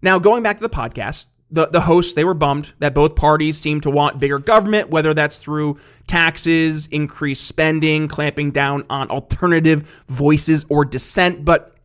Now, 0.00 0.18
going 0.18 0.42
back 0.42 0.56
to 0.56 0.62
the 0.62 0.68
podcast, 0.68 1.28
the, 1.52 1.66
the 1.66 1.82
hosts, 1.82 2.14
they 2.14 2.24
were 2.24 2.34
bummed 2.34 2.72
that 2.78 2.94
both 2.94 3.14
parties 3.14 3.58
seem 3.58 3.80
to 3.82 3.90
want 3.90 4.18
bigger 4.18 4.38
government, 4.38 4.88
whether 4.88 5.12
that's 5.12 5.36
through 5.36 5.78
taxes, 6.06 6.86
increased 6.86 7.46
spending, 7.46 8.08
clamping 8.08 8.50
down 8.50 8.84
on 8.88 9.10
alternative 9.10 10.04
voices 10.08 10.64
or 10.70 10.84
dissent. 10.84 11.44
But 11.44 11.76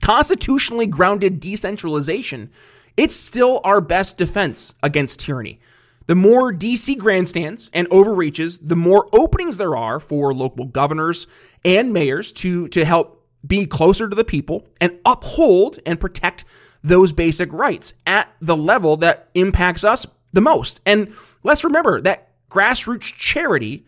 constitutionally 0.00 0.88
grounded 0.88 1.38
decentralization, 1.38 2.50
it's 2.96 3.14
still 3.14 3.60
our 3.64 3.80
best 3.80 4.18
defense 4.18 4.74
against 4.82 5.20
tyranny. 5.20 5.60
The 6.08 6.16
more 6.16 6.52
DC 6.52 6.98
grandstands 6.98 7.70
and 7.72 7.86
overreaches, 7.92 8.58
the 8.58 8.76
more 8.76 9.08
openings 9.14 9.56
there 9.56 9.76
are 9.76 10.00
for 10.00 10.34
local 10.34 10.66
governors 10.66 11.56
and 11.64 11.92
mayors 11.92 12.32
to, 12.32 12.66
to 12.68 12.84
help 12.84 13.24
be 13.46 13.66
closer 13.66 14.08
to 14.08 14.16
the 14.16 14.24
people 14.24 14.66
and 14.80 15.00
uphold 15.04 15.78
and 15.86 16.00
protect 16.00 16.44
those 16.82 17.12
basic 17.12 17.52
rights 17.52 17.94
at 18.06 18.32
the 18.40 18.56
level 18.56 18.96
that 18.98 19.28
impacts 19.34 19.84
us 19.84 20.06
the 20.32 20.40
most. 20.40 20.80
And 20.86 21.12
let's 21.42 21.64
remember 21.64 22.00
that 22.02 22.30
grassroots 22.50 23.14
charity 23.14 23.84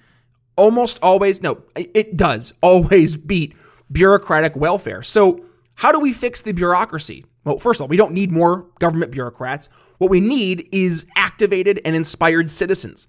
almost 0.57 1.03
always, 1.03 1.43
no, 1.43 1.63
it 1.77 2.17
does 2.17 2.55
always 2.63 3.17
beat 3.17 3.55
bureaucratic 3.91 4.57
welfare. 4.57 5.03
So, 5.03 5.45
how 5.77 5.91
do 5.91 5.99
we 5.99 6.13
fix 6.13 6.41
the 6.43 6.53
bureaucracy? 6.53 7.25
Well, 7.43 7.59
first 7.59 7.81
of 7.81 7.83
all, 7.83 7.89
we 7.89 7.97
don't 7.97 8.15
need 8.15 8.31
more 8.31 8.67
government 8.79 9.11
bureaucrats. 9.11 9.69
What 9.99 10.09
we 10.09 10.21
need 10.21 10.69
is 10.71 11.05
activated 11.17 11.81
and 11.85 11.97
inspired 11.97 12.49
citizens. 12.49 13.09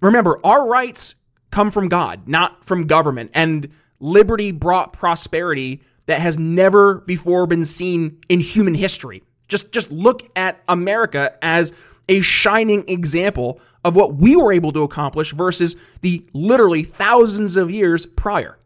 Remember, 0.00 0.40
our 0.44 0.68
rights 0.68 1.14
come 1.50 1.70
from 1.70 1.88
God, 1.88 2.26
not 2.26 2.64
from 2.64 2.88
government. 2.88 3.30
And 3.32 3.68
liberty 4.00 4.50
brought 4.50 4.92
prosperity 4.92 5.82
that 6.06 6.20
has 6.20 6.38
never 6.38 7.00
before 7.00 7.46
been 7.46 7.64
seen 7.64 8.18
in 8.28 8.40
human 8.40 8.74
history. 8.74 9.22
Just, 9.48 9.72
just 9.72 9.90
look 9.90 10.22
at 10.36 10.60
America 10.68 11.32
as 11.42 11.96
a 12.08 12.20
shining 12.20 12.84
example 12.88 13.60
of 13.84 13.96
what 13.96 14.14
we 14.14 14.36
were 14.36 14.52
able 14.52 14.72
to 14.72 14.82
accomplish 14.82 15.32
versus 15.32 15.98
the 16.02 16.26
literally 16.32 16.82
thousands 16.82 17.56
of 17.56 17.70
years 17.70 18.06
prior. 18.06 18.58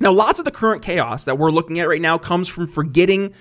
Now, 0.00 0.12
lots 0.12 0.38
of 0.38 0.44
the 0.44 0.50
current 0.50 0.82
chaos 0.82 1.24
that 1.26 1.38
we're 1.38 1.50
looking 1.50 1.78
at 1.78 1.88
right 1.88 2.00
now 2.00 2.18
comes 2.18 2.48
from 2.48 2.66
forgetting 2.66 3.34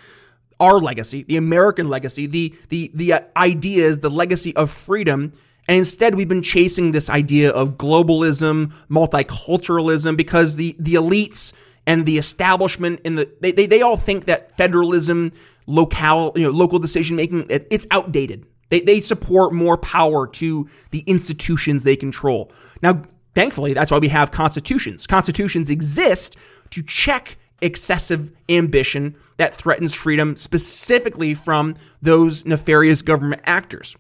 our 0.60 0.80
legacy, 0.80 1.24
the 1.24 1.38
American 1.38 1.90
legacy, 1.90 2.28
the 2.28 2.54
the 2.70 2.92
the 2.94 3.14
uh, 3.14 3.20
ideas, 3.36 4.00
the 4.02 4.12
legacy 4.12 4.56
of 4.56 4.70
freedom 4.70 5.32
and 5.68 5.78
instead, 5.78 6.16
we've 6.16 6.28
been 6.28 6.42
chasing 6.42 6.92
this 6.92 7.10
idea 7.10 7.52
of 7.52 7.78
globalism, 7.78 8.74
multiculturalism, 8.90 10.18
because 10.18 10.56
the, 10.56 10.76
the 10.80 10.96
elites 10.96 11.54
and 11.92 12.06
the 12.06 12.18
establishment 12.18 13.02
in 13.04 13.16
the 13.16 13.30
they, 13.42 13.52
they, 13.52 13.66
they 13.66 13.82
all 13.82 13.98
think 13.98 14.26
that 14.26 14.50
federalism, 14.54 15.32
local 15.68 16.32
you 16.38 16.44
know 16.44 16.50
local 16.50 16.80
decision 16.80 17.18
making 17.18 17.46
it, 17.50 17.68
it's 17.70 17.86
outdated. 17.92 18.46
They 18.70 18.80
they 18.80 19.02
support 19.02 19.52
more 19.52 19.78
power 19.78 20.26
to 20.28 20.70
the 20.92 21.00
institutions 21.06 21.84
they 21.84 21.98
control. 21.98 22.50
Now, 22.82 23.04
thankfully, 23.36 23.74
that's 23.74 23.92
why 23.92 23.98
we 24.00 24.08
have 24.08 24.32
constitutions. 24.32 25.06
Constitutions 25.06 25.70
exist 25.70 26.38
to 26.70 26.82
check 26.82 27.36
excessive 27.62 28.32
ambition 28.48 29.18
that 29.36 29.54
threatens 29.54 29.94
freedom 29.94 30.38
specifically 30.38 31.34
from 31.34 31.76
those 32.02 32.46
nefarious 32.46 33.02
government 33.02 33.42
actors. 33.46 33.98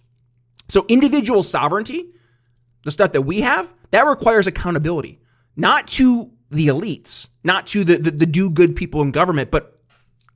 So 0.70 0.86
individual 0.88 1.44
sovereignty, 1.44 2.06
the 2.84 2.92
stuff 2.92 3.12
that 3.12 3.24
we 3.24 3.42
have, 3.42 3.74
that 3.92 4.04
requires 4.04 4.48
accountability, 4.48 5.20
not 5.58 5.88
to 5.90 6.32
the 6.52 6.68
elites, 6.68 7.30
not 7.44 7.66
to 7.68 7.84
the, 7.84 7.98
the, 7.98 8.12
the 8.12 8.26
do 8.26 8.50
good 8.50 8.76
people 8.76 9.02
in 9.02 9.12
government, 9.12 9.52
but 9.52 9.80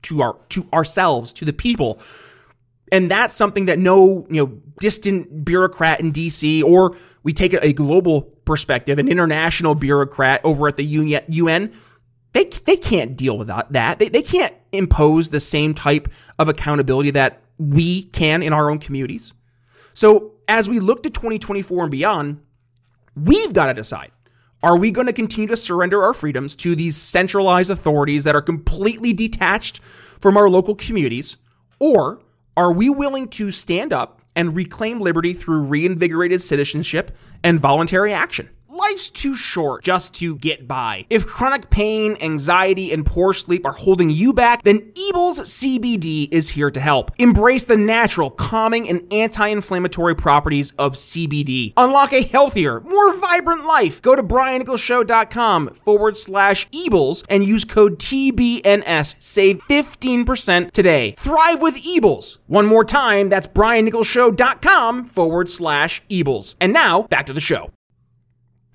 to 0.02 0.22
our 0.22 0.38
to 0.48 0.64
ourselves, 0.72 1.32
to 1.34 1.44
the 1.44 1.52
people. 1.52 2.00
And 2.92 3.10
that's 3.10 3.34
something 3.34 3.66
that 3.66 3.78
no, 3.78 4.26
you 4.30 4.46
know, 4.46 4.60
distant 4.78 5.44
bureaucrat 5.44 6.00
in 6.00 6.12
DC 6.12 6.62
or 6.62 6.94
we 7.22 7.32
take 7.32 7.52
a 7.52 7.72
global 7.72 8.22
perspective, 8.44 8.98
an 8.98 9.08
international 9.08 9.74
bureaucrat 9.74 10.40
over 10.44 10.68
at 10.68 10.76
the 10.76 10.84
UN, 10.84 11.72
they, 12.32 12.44
they 12.44 12.76
can't 12.76 13.16
deal 13.16 13.36
with 13.36 13.48
that. 13.48 13.98
They, 13.98 14.08
they 14.08 14.22
can't 14.22 14.54
impose 14.72 15.30
the 15.30 15.40
same 15.40 15.74
type 15.74 16.08
of 16.38 16.48
accountability 16.48 17.10
that 17.12 17.42
we 17.58 18.04
can 18.04 18.42
in 18.42 18.52
our 18.52 18.70
own 18.70 18.78
communities. 18.78 19.34
So 19.94 20.34
as 20.48 20.68
we 20.68 20.78
look 20.78 21.02
to 21.04 21.10
2024 21.10 21.82
and 21.82 21.90
beyond, 21.90 22.40
we've 23.16 23.52
got 23.52 23.66
to 23.66 23.74
decide 23.74 24.10
are 24.62 24.76
we 24.76 24.90
going 24.90 25.06
to 25.06 25.12
continue 25.12 25.48
to 25.48 25.56
surrender 25.56 26.02
our 26.02 26.14
freedoms 26.14 26.56
to 26.56 26.74
these 26.74 26.96
centralized 26.96 27.70
authorities 27.70 28.24
that 28.24 28.34
are 28.34 28.42
completely 28.42 29.12
detached 29.12 29.82
from 29.82 30.36
our 30.36 30.48
local 30.48 30.74
communities? 30.74 31.36
Or 31.78 32.22
are 32.56 32.72
we 32.72 32.88
willing 32.88 33.28
to 33.28 33.50
stand 33.50 33.92
up 33.92 34.22
and 34.34 34.56
reclaim 34.56 34.98
liberty 34.98 35.34
through 35.34 35.62
reinvigorated 35.62 36.40
citizenship 36.40 37.16
and 37.44 37.60
voluntary 37.60 38.12
action? 38.12 38.48
Life's 38.76 39.10
too 39.10 39.34
short 39.34 39.84
just 39.84 40.14
to 40.16 40.36
get 40.36 40.68
by. 40.68 41.06
If 41.08 41.26
chronic 41.26 41.70
pain, 41.70 42.16
anxiety, 42.20 42.92
and 42.92 43.06
poor 43.06 43.32
sleep 43.32 43.64
are 43.64 43.72
holding 43.72 44.10
you 44.10 44.32
back, 44.32 44.62
then 44.62 44.92
Ebels 44.92 45.40
CBD 45.42 46.28
is 46.30 46.50
here 46.50 46.70
to 46.70 46.80
help. 46.80 47.10
Embrace 47.18 47.64
the 47.64 47.76
natural, 47.76 48.30
calming, 48.30 48.88
and 48.88 49.02
anti 49.12 49.48
inflammatory 49.48 50.14
properties 50.14 50.72
of 50.72 50.94
CBD. 50.94 51.72
Unlock 51.76 52.12
a 52.12 52.22
healthier, 52.22 52.80
more 52.80 53.16
vibrant 53.18 53.64
life. 53.64 54.02
Go 54.02 54.14
to 54.14 54.22
briannicholsshow.com 54.22 55.68
forward 55.74 56.16
slash 56.16 56.68
Ebels 56.70 57.24
and 57.30 57.46
use 57.46 57.64
code 57.64 57.98
TBNS. 57.98 59.22
Save 59.22 59.60
15% 59.62 60.70
today. 60.72 61.12
Thrive 61.12 61.62
with 61.62 61.82
Ebels. 61.82 62.38
One 62.46 62.66
more 62.66 62.84
time, 62.84 63.28
that's 63.28 63.46
briannicholsshow.com 63.46 65.04
forward 65.04 65.48
slash 65.48 66.02
Ebels. 66.08 66.56
And 66.60 66.72
now, 66.72 67.02
back 67.02 67.26
to 67.26 67.32
the 67.32 67.40
show. 67.40 67.70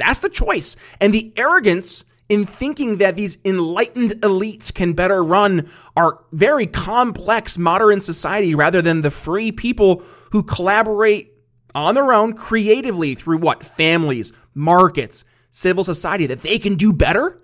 That's 0.01 0.19
the 0.19 0.29
choice. 0.29 0.95
And 0.99 1.13
the 1.13 1.33
arrogance 1.37 2.05
in 2.29 2.45
thinking 2.45 2.97
that 2.97 3.15
these 3.17 3.37
enlightened 3.43 4.11
elites 4.21 4.73
can 4.73 4.93
better 4.93 5.21
run 5.21 5.67
our 5.97 6.23
very 6.31 6.65
complex 6.65 7.57
modern 7.57 7.99
society 7.99 8.55
rather 8.55 8.81
than 8.81 9.01
the 9.01 9.11
free 9.11 9.51
people 9.51 10.01
who 10.31 10.41
collaborate 10.41 11.33
on 11.75 11.95
their 11.95 12.13
own 12.13 12.33
creatively 12.33 13.15
through 13.15 13.37
what? 13.37 13.63
Families, 13.63 14.31
markets, 14.53 15.25
civil 15.49 15.83
society, 15.83 16.25
that 16.25 16.39
they 16.39 16.57
can 16.57 16.75
do 16.75 16.93
better? 16.93 17.41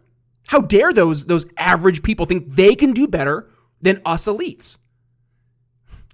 How 0.48 0.62
dare 0.62 0.94
those, 0.94 1.26
those 1.26 1.46
average 1.58 2.02
people 2.02 2.26
think 2.26 2.46
they 2.46 2.74
can 2.74 2.94
do 2.94 3.08
better 3.08 3.50
than 3.82 4.02
us 4.06 4.28
elites? 4.28 4.78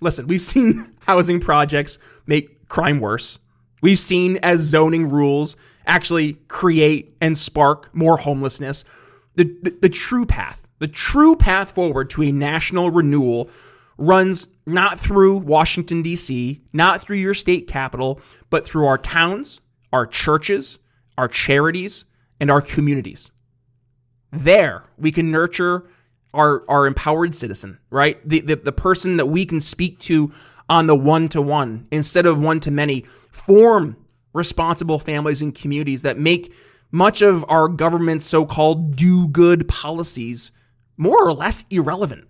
Listen, 0.01 0.27
we've 0.27 0.41
seen 0.41 0.83
housing 1.01 1.39
projects 1.39 2.21
make 2.25 2.67
crime 2.67 2.99
worse. 2.99 3.39
We've 3.83 3.99
seen 3.99 4.37
as 4.37 4.61
zoning 4.61 5.09
rules 5.09 5.57
actually 5.85 6.35
create 6.47 7.17
and 7.19 7.37
spark 7.37 7.93
more 7.93 8.15
homelessness. 8.15 8.85
The, 9.35 9.43
the, 9.61 9.77
the 9.81 9.89
true 9.89 10.25
path, 10.25 10.69
the 10.79 10.87
true 10.87 11.35
path 11.35 11.71
forward 11.71 12.09
to 12.11 12.23
a 12.23 12.31
national 12.31 12.91
renewal 12.91 13.49
runs 13.97 14.47
not 14.65 14.97
through 14.97 15.39
Washington, 15.39 16.01
D.C., 16.01 16.61
not 16.71 17.01
through 17.01 17.17
your 17.17 17.33
state 17.33 17.67
capital, 17.67 18.21
but 18.49 18.65
through 18.65 18.85
our 18.85 18.97
towns, 18.97 19.59
our 19.91 20.07
churches, 20.07 20.79
our 21.17 21.27
charities, 21.27 22.05
and 22.39 22.49
our 22.49 22.61
communities. 22.61 23.31
There, 24.31 24.85
we 24.97 25.11
can 25.11 25.29
nurture 25.29 25.83
our, 26.33 26.63
our 26.67 26.87
empowered 26.87 27.35
citizen, 27.35 27.79
right? 27.89 28.17
The, 28.27 28.39
the, 28.41 28.55
the 28.55 28.71
person 28.71 29.17
that 29.17 29.27
we 29.27 29.45
can 29.45 29.59
speak 29.59 29.99
to 29.99 30.31
on 30.69 30.87
the 30.87 30.95
one 30.95 31.27
to 31.29 31.41
one 31.41 31.87
instead 31.91 32.25
of 32.25 32.39
one 32.39 32.59
to 32.61 32.71
many. 32.71 33.01
Form 33.01 33.97
responsible 34.33 34.99
families 34.99 35.41
and 35.41 35.53
communities 35.53 36.01
that 36.01 36.17
make 36.17 36.53
much 36.91 37.21
of 37.21 37.45
our 37.49 37.67
government's 37.67 38.25
so 38.25 38.45
called 38.45 38.95
do 38.95 39.27
good 39.27 39.67
policies 39.67 40.51
more 40.97 41.27
or 41.27 41.33
less 41.33 41.65
irrelevant. 41.69 42.27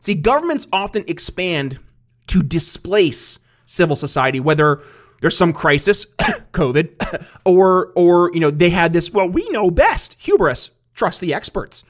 See, 0.00 0.14
governments 0.14 0.66
often 0.72 1.04
expand 1.08 1.78
to 2.26 2.42
displace 2.42 3.38
civil 3.64 3.96
society, 3.96 4.40
whether 4.40 4.80
there's 5.20 5.36
some 5.36 5.52
crisis, 5.52 6.04
COVID, 6.52 7.40
or 7.46 7.92
or 7.96 8.30
you 8.34 8.40
know 8.40 8.50
they 8.50 8.70
had 8.70 8.92
this. 8.92 9.10
Well, 9.10 9.28
we 9.28 9.48
know 9.50 9.70
best. 9.70 10.20
Hubris. 10.20 10.70
Trust 10.94 11.20
the 11.20 11.34
experts. 11.34 11.84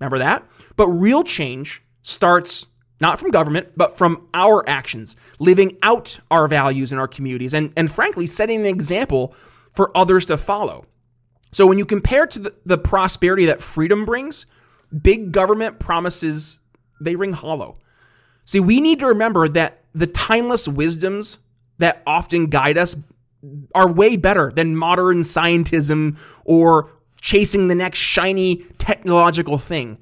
Remember 0.00 0.18
that. 0.18 0.46
But 0.76 0.88
real 0.88 1.22
change 1.22 1.82
starts 2.02 2.68
not 3.00 3.20
from 3.20 3.30
government, 3.30 3.68
but 3.76 3.96
from 3.96 4.28
our 4.34 4.68
actions, 4.68 5.36
living 5.38 5.78
out 5.82 6.18
our 6.30 6.48
values 6.48 6.92
in 6.92 6.98
our 6.98 7.08
communities, 7.08 7.54
and, 7.54 7.72
and 7.76 7.90
frankly, 7.90 8.26
setting 8.26 8.60
an 8.60 8.66
example 8.66 9.28
for 9.72 9.96
others 9.96 10.26
to 10.26 10.36
follow. 10.36 10.84
So 11.52 11.66
when 11.66 11.78
you 11.78 11.86
compare 11.86 12.26
to 12.26 12.38
the, 12.38 12.54
the 12.66 12.78
prosperity 12.78 13.46
that 13.46 13.60
freedom 13.60 14.04
brings, 14.04 14.46
big 15.02 15.32
government 15.32 15.78
promises 15.78 16.60
they 17.00 17.14
ring 17.14 17.32
hollow. 17.32 17.78
See, 18.44 18.60
we 18.60 18.80
need 18.80 18.98
to 19.00 19.06
remember 19.06 19.46
that 19.48 19.84
the 19.94 20.06
timeless 20.06 20.66
wisdoms 20.66 21.38
that 21.78 22.02
often 22.06 22.46
guide 22.46 22.76
us 22.76 22.96
are 23.74 23.90
way 23.90 24.16
better 24.16 24.50
than 24.50 24.76
modern 24.76 25.18
scientism 25.18 26.18
or 26.44 26.90
chasing 27.20 27.68
the 27.68 27.74
next 27.74 27.98
shiny 27.98 28.56
technological 28.78 29.58
thing. 29.58 29.98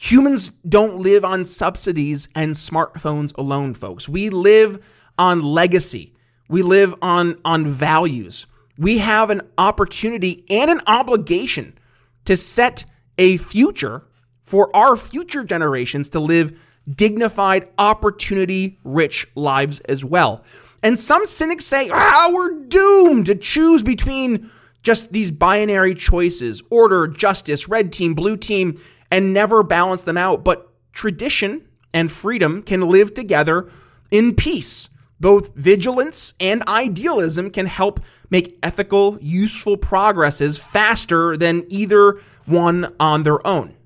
Humans 0.00 0.50
don't 0.66 0.96
live 0.96 1.24
on 1.24 1.44
subsidies 1.44 2.28
and 2.34 2.52
smartphones 2.52 3.36
alone, 3.36 3.74
folks. 3.74 4.08
We 4.08 4.30
live 4.30 5.04
on 5.18 5.42
legacy. 5.42 6.14
We 6.48 6.62
live 6.62 6.94
on, 7.02 7.38
on 7.44 7.66
values. 7.66 8.46
We 8.78 8.98
have 8.98 9.28
an 9.28 9.42
opportunity 9.58 10.44
and 10.48 10.70
an 10.70 10.80
obligation 10.86 11.76
to 12.24 12.36
set 12.36 12.86
a 13.18 13.36
future 13.36 14.06
for 14.42 14.74
our 14.74 14.96
future 14.96 15.44
generations 15.44 16.08
to 16.10 16.20
live 16.20 16.66
dignified, 16.88 17.64
opportunity 17.78 18.78
rich 18.84 19.26
lives 19.34 19.80
as 19.80 20.04
well. 20.04 20.42
And 20.82 20.98
some 20.98 21.26
cynics 21.26 21.66
say, 21.66 21.90
ah, 21.92 22.30
we're 22.32 22.64
doomed 22.64 23.26
to 23.26 23.34
choose 23.34 23.82
between 23.82 24.48
just 24.82 25.12
these 25.12 25.30
binary 25.30 25.94
choices 25.94 26.62
order, 26.70 27.06
justice, 27.06 27.68
red 27.68 27.92
team, 27.92 28.14
blue 28.14 28.36
team, 28.36 28.74
and 29.10 29.34
never 29.34 29.62
balance 29.62 30.04
them 30.04 30.16
out. 30.16 30.44
But 30.44 30.68
tradition 30.92 31.66
and 31.92 32.10
freedom 32.10 32.62
can 32.62 32.88
live 32.88 33.14
together 33.14 33.68
in 34.10 34.34
peace. 34.34 34.90
Both 35.20 35.54
vigilance 35.54 36.32
and 36.40 36.62
idealism 36.66 37.50
can 37.50 37.66
help 37.66 38.00
make 38.30 38.56
ethical, 38.62 39.18
useful 39.20 39.76
progresses 39.76 40.58
faster 40.58 41.36
than 41.36 41.64
either 41.68 42.18
one 42.46 42.94
on 42.98 43.22
their 43.22 43.46
own. 43.46 43.76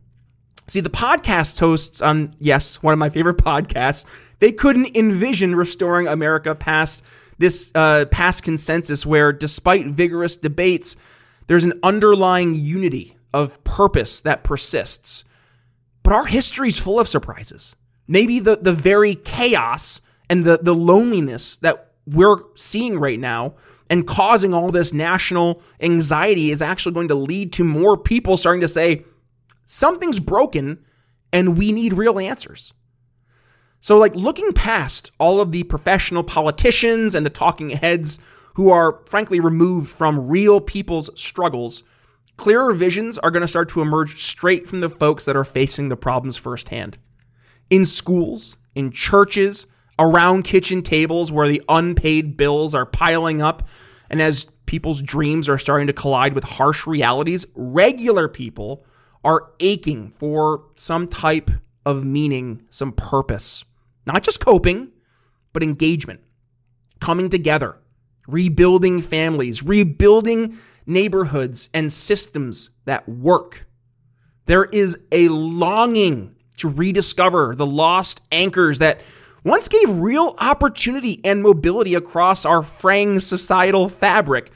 See, 0.66 0.80
the 0.80 0.90
podcast 0.90 1.61
hosts 1.61 2.00
on, 2.00 2.35
yes, 2.38 2.83
one 2.83 2.92
of 2.92 2.98
my 2.98 3.09
favorite 3.09 3.37
podcasts, 3.38 4.38
they 4.38 4.52
couldn't 4.52 4.96
envision 4.96 5.54
restoring 5.57 6.07
America 6.07 6.54
past 6.54 7.04
this 7.38 7.73
uh, 7.75 8.07
past 8.11 8.44
consensus 8.44 9.05
where, 9.07 9.33
despite 9.33 9.87
vigorous 9.87 10.37
debates, 10.37 10.97
there's 11.47 11.64
an 11.64 11.79
underlying 11.83 12.55
unity 12.55 13.16
of 13.33 13.62
purpose 13.64 14.20
that 14.23 14.44
persists. 14.44 15.25
But 16.03 16.12
our 16.12 16.27
history 16.27 16.68
is 16.68 16.79
full 16.79 17.01
of 17.01 17.09
surprises. 17.09 17.77
Maybe 18.07 18.38
the, 18.38 18.57
the 18.57 18.73
very 18.73 19.14
chaos 19.14 20.01
and 20.31 20.44
the, 20.44 20.59
the 20.59 20.75
loneliness 20.75 21.57
that 21.59 21.92
we're 22.07 22.37
seeing 22.55 22.99
right 22.99 23.18
now 23.18 23.55
and 23.88 24.07
causing 24.07 24.53
all 24.53 24.70
this 24.70 24.92
national 24.92 25.62
anxiety 25.81 26.51
is 26.51 26.62
actually 26.62 26.94
going 26.94 27.09
to 27.09 27.14
lead 27.14 27.53
to 27.55 27.64
more 27.64 27.97
people 27.97 28.37
starting 28.37 28.61
to 28.61 28.68
say, 28.68 29.05
something's 29.66 30.20
broken 30.20 30.79
and 31.33 31.59
we 31.59 31.73
need 31.73 31.94
real 31.94 32.18
answers. 32.18 32.75
So, 33.85 33.99
like, 33.99 34.14
looking 34.14 34.55
past 34.55 35.12
all 35.18 35.42
of 35.42 35.53
the 35.53 35.62
professional 35.64 36.25
politicians 36.25 37.14
and 37.14 37.27
the 37.27 37.29
talking 37.29 37.68
heads 37.68 38.18
who 38.55 38.70
are, 38.70 39.03
frankly, 39.05 39.40
removed 39.40 39.90
from 39.90 40.27
real 40.27 40.59
people's 40.59 41.11
struggles, 41.20 41.85
clearer 42.38 42.73
visions 42.73 43.18
are 43.18 43.31
going 43.31 43.42
to 43.42 43.47
start 43.47 43.68
to 43.68 43.83
emerge 43.83 44.16
straight 44.16 44.66
from 44.66 44.81
the 44.81 44.88
folks 44.88 45.27
that 45.27 45.37
are 45.37 45.44
facing 45.44 45.90
the 45.90 45.99
problems 45.99 46.38
firsthand. 46.38 46.97
In 47.68 47.85
schools, 47.85 48.57
in 48.75 48.90
churches, 48.90 49.66
around 49.99 50.44
kitchen 50.44 50.81
tables 50.81 51.31
where 51.31 51.47
the 51.47 51.61
unpaid 51.68 52.38
bills 52.38 52.75
are 52.75 52.87
piling 52.87 53.42
up, 53.42 53.68
and 54.09 54.23
as 54.23 54.47
people's 54.64 55.03
dreams 55.03 55.47
are 55.47 55.59
starting 55.59 55.88
to 55.88 55.92
collide 55.92 56.33
with 56.33 56.44
harsh 56.44 56.87
realities, 56.87 57.44
regular 57.55 58.29
people 58.29 58.83
are 59.23 59.53
aching 59.61 60.11
for 60.11 60.64
some 60.75 61.07
type 61.07 61.51
of 61.85 62.03
meaning, 62.03 62.62
some 62.70 62.90
purpose. 62.90 63.62
Not 64.07 64.23
just 64.23 64.45
coping, 64.45 64.93
but 65.53 65.62
engagement, 65.62 66.21
coming 67.01 67.29
together, 67.29 67.77
rebuilding 68.27 69.01
families, 69.01 69.62
rebuilding 69.62 70.55
neighborhoods 70.87 71.69
and 71.73 71.90
systems 71.90 72.71
that 72.85 73.09
work. 73.09 73.67
There 74.47 74.64
is 74.64 74.99
a 75.11 75.29
longing 75.29 76.35
to 76.59 76.69
rediscover 76.69 77.55
the 77.55 77.67
lost 77.67 78.23
anchors 78.31 78.79
that 78.79 79.01
once 79.45 79.69
gave 79.69 79.99
real 79.99 80.35
opportunity 80.40 81.21
and 81.25 81.43
mobility 81.43 81.95
across 81.95 82.47
our 82.47 82.62
fraying 82.62 83.21
societal 83.21 83.88
fabric 83.88 84.51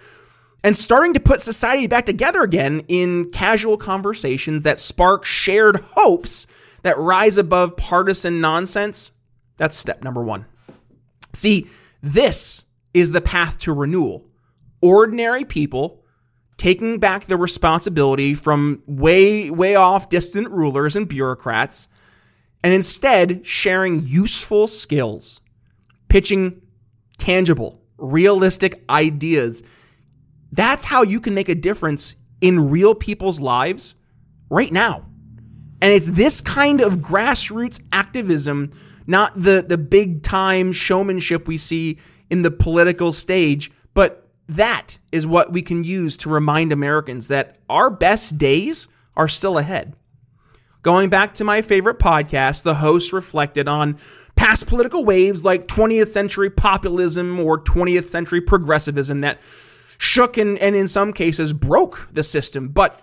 and 0.64 0.76
starting 0.76 1.14
to 1.14 1.20
put 1.20 1.40
society 1.40 1.86
back 1.86 2.06
together 2.06 2.42
again 2.42 2.82
in 2.88 3.30
casual 3.30 3.76
conversations 3.76 4.62
that 4.62 4.78
spark 4.78 5.24
shared 5.24 5.76
hopes 5.94 6.46
that 6.82 6.98
rise 6.98 7.38
above 7.38 7.76
partisan 7.76 8.40
nonsense. 8.40 9.12
That's 9.58 9.76
step 9.76 10.02
number 10.02 10.22
one. 10.22 10.46
See, 11.34 11.66
this 12.00 12.64
is 12.94 13.12
the 13.12 13.20
path 13.20 13.58
to 13.60 13.72
renewal. 13.72 14.24
Ordinary 14.80 15.44
people 15.44 16.02
taking 16.56 16.98
back 16.98 17.24
the 17.24 17.36
responsibility 17.36 18.34
from 18.34 18.82
way, 18.86 19.50
way 19.50 19.74
off 19.74 20.08
distant 20.08 20.50
rulers 20.50 20.96
and 20.96 21.08
bureaucrats, 21.08 21.88
and 22.64 22.72
instead 22.72 23.44
sharing 23.44 24.02
useful 24.04 24.66
skills, 24.66 25.40
pitching 26.08 26.62
tangible, 27.18 27.82
realistic 27.98 28.82
ideas 28.88 29.62
that's 30.52 30.84
how 30.84 31.02
you 31.02 31.20
can 31.20 31.34
make 31.34 31.48
a 31.48 31.54
difference 31.54 32.16
in 32.40 32.70
real 32.70 32.94
people's 32.94 33.40
lives 33.40 33.96
right 34.50 34.72
now. 34.72 35.06
And 35.80 35.92
it's 35.92 36.08
this 36.08 36.40
kind 36.40 36.80
of 36.80 36.94
grassroots 36.94 37.82
activism, 37.92 38.70
not 39.08 39.34
the, 39.34 39.64
the 39.66 39.78
big 39.78 40.22
time 40.22 40.70
showmanship 40.70 41.48
we 41.48 41.56
see 41.56 41.98
in 42.30 42.42
the 42.42 42.50
political 42.50 43.10
stage, 43.10 43.72
but 43.94 44.28
that 44.48 44.98
is 45.10 45.26
what 45.26 45.50
we 45.50 45.62
can 45.62 45.82
use 45.82 46.18
to 46.18 46.28
remind 46.28 46.72
Americans 46.72 47.28
that 47.28 47.56
our 47.70 47.90
best 47.90 48.38
days 48.38 48.86
are 49.16 49.26
still 49.26 49.58
ahead. 49.58 49.94
Going 50.82 51.08
back 51.08 51.34
to 51.34 51.44
my 51.44 51.62
favorite 51.62 51.98
podcast, 51.98 52.64
the 52.64 52.74
host 52.74 53.12
reflected 53.12 53.66
on 53.66 53.96
past 54.36 54.68
political 54.68 55.04
waves 55.04 55.44
like 55.44 55.66
20th 55.66 56.08
century 56.08 56.50
populism 56.50 57.40
or 57.40 57.58
20th 57.58 58.08
century 58.08 58.42
progressivism 58.42 59.22
that 59.22 59.40
shook 59.98 60.36
and, 60.36 60.58
and 60.58 60.76
in 60.76 60.86
some 60.86 61.12
cases 61.12 61.52
broke 61.52 62.08
the 62.12 62.22
system. 62.22 62.68
But 62.68 63.02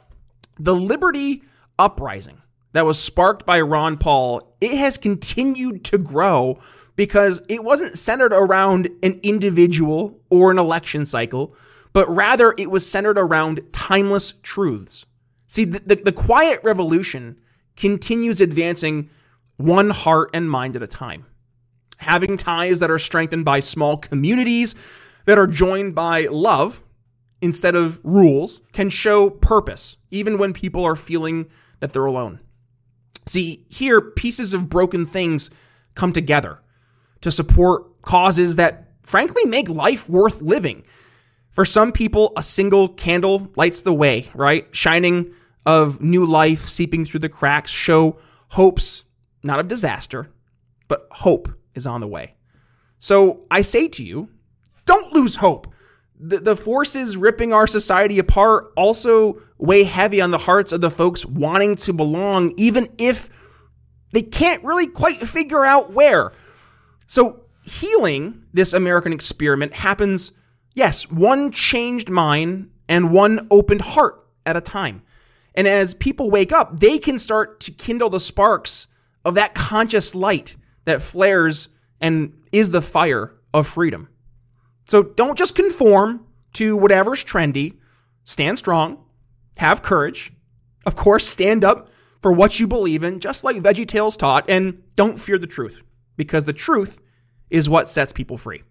the 0.57 0.73
Liberty 0.73 1.41
Uprising 1.77 2.41
that 2.75 2.85
was 2.85 3.01
sparked 3.01 3.45
by 3.45 3.61
Ron 3.61 3.95
Paul, 3.95 4.53
it 4.59 4.77
has 4.77 4.97
continued 4.97 5.85
to 5.85 5.97
grow 5.97 6.59
because 6.97 7.41
it 7.47 7.63
wasn't 7.63 7.97
centered 7.97 8.33
around 8.33 8.89
an 9.01 9.17
individual 9.23 10.19
or 10.29 10.51
an 10.51 10.59
election 10.59 11.05
cycle, 11.05 11.55
but 11.93 12.05
rather 12.09 12.53
it 12.57 12.69
was 12.69 12.85
centered 12.85 13.17
around 13.17 13.61
timeless 13.71 14.33
truths. 14.43 15.05
See, 15.47 15.63
the, 15.63 15.79
the, 15.79 15.95
the 15.95 16.11
quiet 16.11 16.59
revolution 16.63 17.39
continues 17.77 18.41
advancing 18.41 19.09
one 19.55 19.89
heart 19.91 20.31
and 20.33 20.51
mind 20.51 20.75
at 20.75 20.83
a 20.83 20.87
time. 20.87 21.25
Having 21.99 22.35
ties 22.35 22.81
that 22.81 22.91
are 22.91 22.99
strengthened 22.99 23.45
by 23.45 23.61
small 23.61 23.95
communities 23.95 25.21
that 25.25 25.37
are 25.37 25.47
joined 25.47 25.95
by 25.95 26.27
love 26.29 26.83
instead 27.41 27.73
of 27.73 28.01
rules 28.03 28.59
can 28.73 28.89
show 28.89 29.29
purpose, 29.29 29.95
even 30.11 30.37
when 30.37 30.51
people 30.51 30.83
are 30.83 30.97
feeling 30.97 31.47
that 31.79 31.93
they're 31.93 32.03
alone. 32.03 32.41
See, 33.27 33.65
here, 33.69 34.01
pieces 34.01 34.53
of 34.53 34.69
broken 34.69 35.05
things 35.05 35.49
come 35.95 36.13
together 36.13 36.59
to 37.21 37.31
support 37.31 38.01
causes 38.01 38.57
that 38.57 38.91
frankly 39.03 39.45
make 39.45 39.69
life 39.69 40.07
worth 40.09 40.41
living. 40.41 40.83
For 41.49 41.65
some 41.65 41.91
people, 41.91 42.33
a 42.37 42.43
single 42.43 42.87
candle 42.87 43.51
lights 43.55 43.81
the 43.81 43.93
way, 43.93 44.29
right? 44.35 44.67
Shining 44.75 45.31
of 45.65 46.01
new 46.01 46.25
life 46.25 46.59
seeping 46.59 47.05
through 47.05 47.21
the 47.21 47.29
cracks 47.29 47.71
show 47.71 48.17
hopes, 48.49 49.05
not 49.43 49.59
of 49.59 49.67
disaster, 49.67 50.29
but 50.87 51.07
hope 51.11 51.49
is 51.73 51.87
on 51.87 52.01
the 52.01 52.07
way. 52.07 52.35
So 52.99 53.45
I 53.49 53.61
say 53.61 53.87
to 53.87 54.03
you, 54.03 54.29
don't 54.85 55.13
lose 55.13 55.37
hope 55.37 55.73
the, 56.19 56.37
the 56.37 56.55
forces 56.55 57.17
ripping 57.17 57.53
our 57.53 57.67
society 57.67 58.19
apart 58.19 58.71
also 58.75 59.41
weigh 59.57 59.83
heavy 59.83 60.21
on 60.21 60.31
the 60.31 60.37
hearts 60.37 60.71
of 60.71 60.81
the 60.81 60.89
folks 60.89 61.25
wanting 61.25 61.75
to 61.75 61.93
belong, 61.93 62.53
even 62.57 62.87
if 62.97 63.29
they 64.11 64.21
can't 64.21 64.63
really 64.63 64.87
quite 64.87 65.17
figure 65.17 65.65
out 65.65 65.93
where. 65.93 66.31
So, 67.07 67.41
healing 67.63 68.45
this 68.53 68.73
American 68.73 69.11
experiment 69.11 69.75
happens, 69.75 70.31
yes, 70.73 71.09
one 71.11 71.51
changed 71.51 72.09
mind 72.09 72.71
and 72.87 73.11
one 73.11 73.47
opened 73.51 73.81
heart 73.81 74.25
at 74.45 74.55
a 74.55 74.61
time. 74.61 75.01
And 75.55 75.67
as 75.67 75.93
people 75.93 76.29
wake 76.29 76.51
up, 76.51 76.79
they 76.79 76.99
can 76.99 77.17
start 77.17 77.59
to 77.61 77.71
kindle 77.71 78.09
the 78.09 78.19
sparks 78.19 78.87
of 79.23 79.35
that 79.35 79.53
conscious 79.53 80.13
light 80.13 80.57
that 80.85 81.01
flares 81.01 81.69
and 81.99 82.33
is 82.51 82.71
the 82.71 82.81
fire 82.81 83.33
of 83.53 83.67
freedom. 83.67 84.09
So 84.85 85.03
don't 85.03 85.37
just 85.37 85.55
conform 85.55 86.25
to 86.53 86.77
whatever's 86.77 87.23
trendy. 87.23 87.77
Stand 88.23 88.57
strong, 88.57 89.03
have 89.57 89.81
courage. 89.81 90.31
Of 90.85 90.95
course, 90.95 91.27
stand 91.27 91.63
up 91.63 91.89
for 91.89 92.31
what 92.31 92.59
you 92.59 92.67
believe 92.67 93.03
in, 93.03 93.19
just 93.19 93.43
like 93.43 93.57
VeggieTales 93.57 94.17
taught, 94.17 94.49
and 94.49 94.81
don't 94.95 95.19
fear 95.19 95.37
the 95.37 95.47
truth, 95.47 95.83
because 96.15 96.45
the 96.45 96.53
truth 96.53 96.99
is 97.49 97.69
what 97.69 97.87
sets 97.87 98.13
people 98.13 98.37
free. 98.37 98.63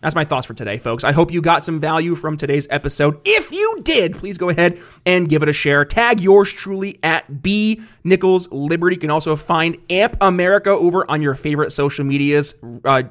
That's 0.00 0.14
my 0.14 0.22
thoughts 0.22 0.46
for 0.46 0.54
today, 0.54 0.78
folks. 0.78 1.02
I 1.02 1.10
hope 1.10 1.32
you 1.32 1.42
got 1.42 1.64
some 1.64 1.80
value 1.80 2.14
from 2.14 2.36
today's 2.36 2.68
episode. 2.70 3.20
If 3.24 3.50
you 3.50 3.80
did, 3.82 4.14
please 4.14 4.38
go 4.38 4.48
ahead 4.48 4.78
and 5.04 5.28
give 5.28 5.42
it 5.42 5.48
a 5.48 5.52
share. 5.52 5.84
Tag 5.84 6.20
yours 6.20 6.52
truly 6.52 7.00
at 7.02 7.42
B 7.42 7.80
Nichols 8.04 8.50
Liberty. 8.52 8.94
You 8.94 9.00
can 9.00 9.10
also 9.10 9.34
find 9.34 9.76
Amp 9.90 10.16
America 10.20 10.70
over 10.70 11.10
on 11.10 11.20
your 11.20 11.34
favorite 11.34 11.72
social 11.72 12.04
medias. 12.04 12.54
Uh, 12.84 13.04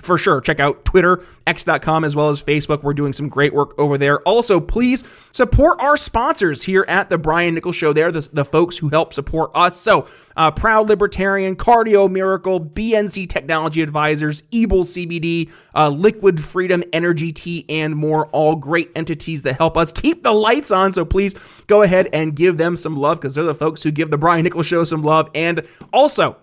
for 0.00 0.16
sure, 0.16 0.40
check 0.40 0.58
out 0.58 0.84
Twitter, 0.84 1.22
x.com, 1.46 2.04
as 2.04 2.16
well 2.16 2.30
as 2.30 2.42
Facebook. 2.42 2.82
We're 2.82 2.94
doing 2.94 3.12
some 3.12 3.28
great 3.28 3.52
work 3.52 3.78
over 3.78 3.98
there. 3.98 4.20
Also, 4.20 4.58
please 4.58 5.06
support 5.32 5.80
our 5.80 5.96
sponsors 5.96 6.62
here 6.62 6.84
at 6.88 7.10
the 7.10 7.18
Brian 7.18 7.54
Nichols 7.54 7.76
Show. 7.76 7.92
They're 7.92 8.10
the, 8.10 8.26
the 8.32 8.44
folks 8.44 8.78
who 8.78 8.88
help 8.88 9.12
support 9.12 9.50
us. 9.54 9.76
So, 9.76 10.06
uh, 10.36 10.50
Proud 10.50 10.88
Libertarian, 10.88 11.56
Cardio 11.56 12.10
Miracle, 12.10 12.58
BNC 12.58 13.28
Technology 13.28 13.82
Advisors, 13.82 14.44
Ebel 14.52 14.84
CBD, 14.84 15.52
uh, 15.74 15.90
Liquid 15.90 16.40
Freedom 16.40 16.82
Energy 16.92 17.30
Tea, 17.30 17.66
and 17.68 17.94
more. 17.94 18.26
All 18.28 18.56
great 18.56 18.90
entities 18.96 19.42
that 19.42 19.56
help 19.56 19.76
us 19.76 19.92
keep 19.92 20.22
the 20.22 20.32
lights 20.32 20.72
on. 20.72 20.92
So, 20.92 21.04
please 21.04 21.64
go 21.66 21.82
ahead 21.82 22.08
and 22.14 22.34
give 22.34 22.56
them 22.56 22.76
some 22.76 22.96
love 22.96 23.20
because 23.20 23.34
they're 23.34 23.44
the 23.44 23.54
folks 23.54 23.82
who 23.82 23.90
give 23.90 24.10
the 24.10 24.18
Brian 24.18 24.44
Nichols 24.44 24.66
Show 24.66 24.84
some 24.84 25.02
love. 25.02 25.28
And 25.34 25.66
also, 25.92 26.36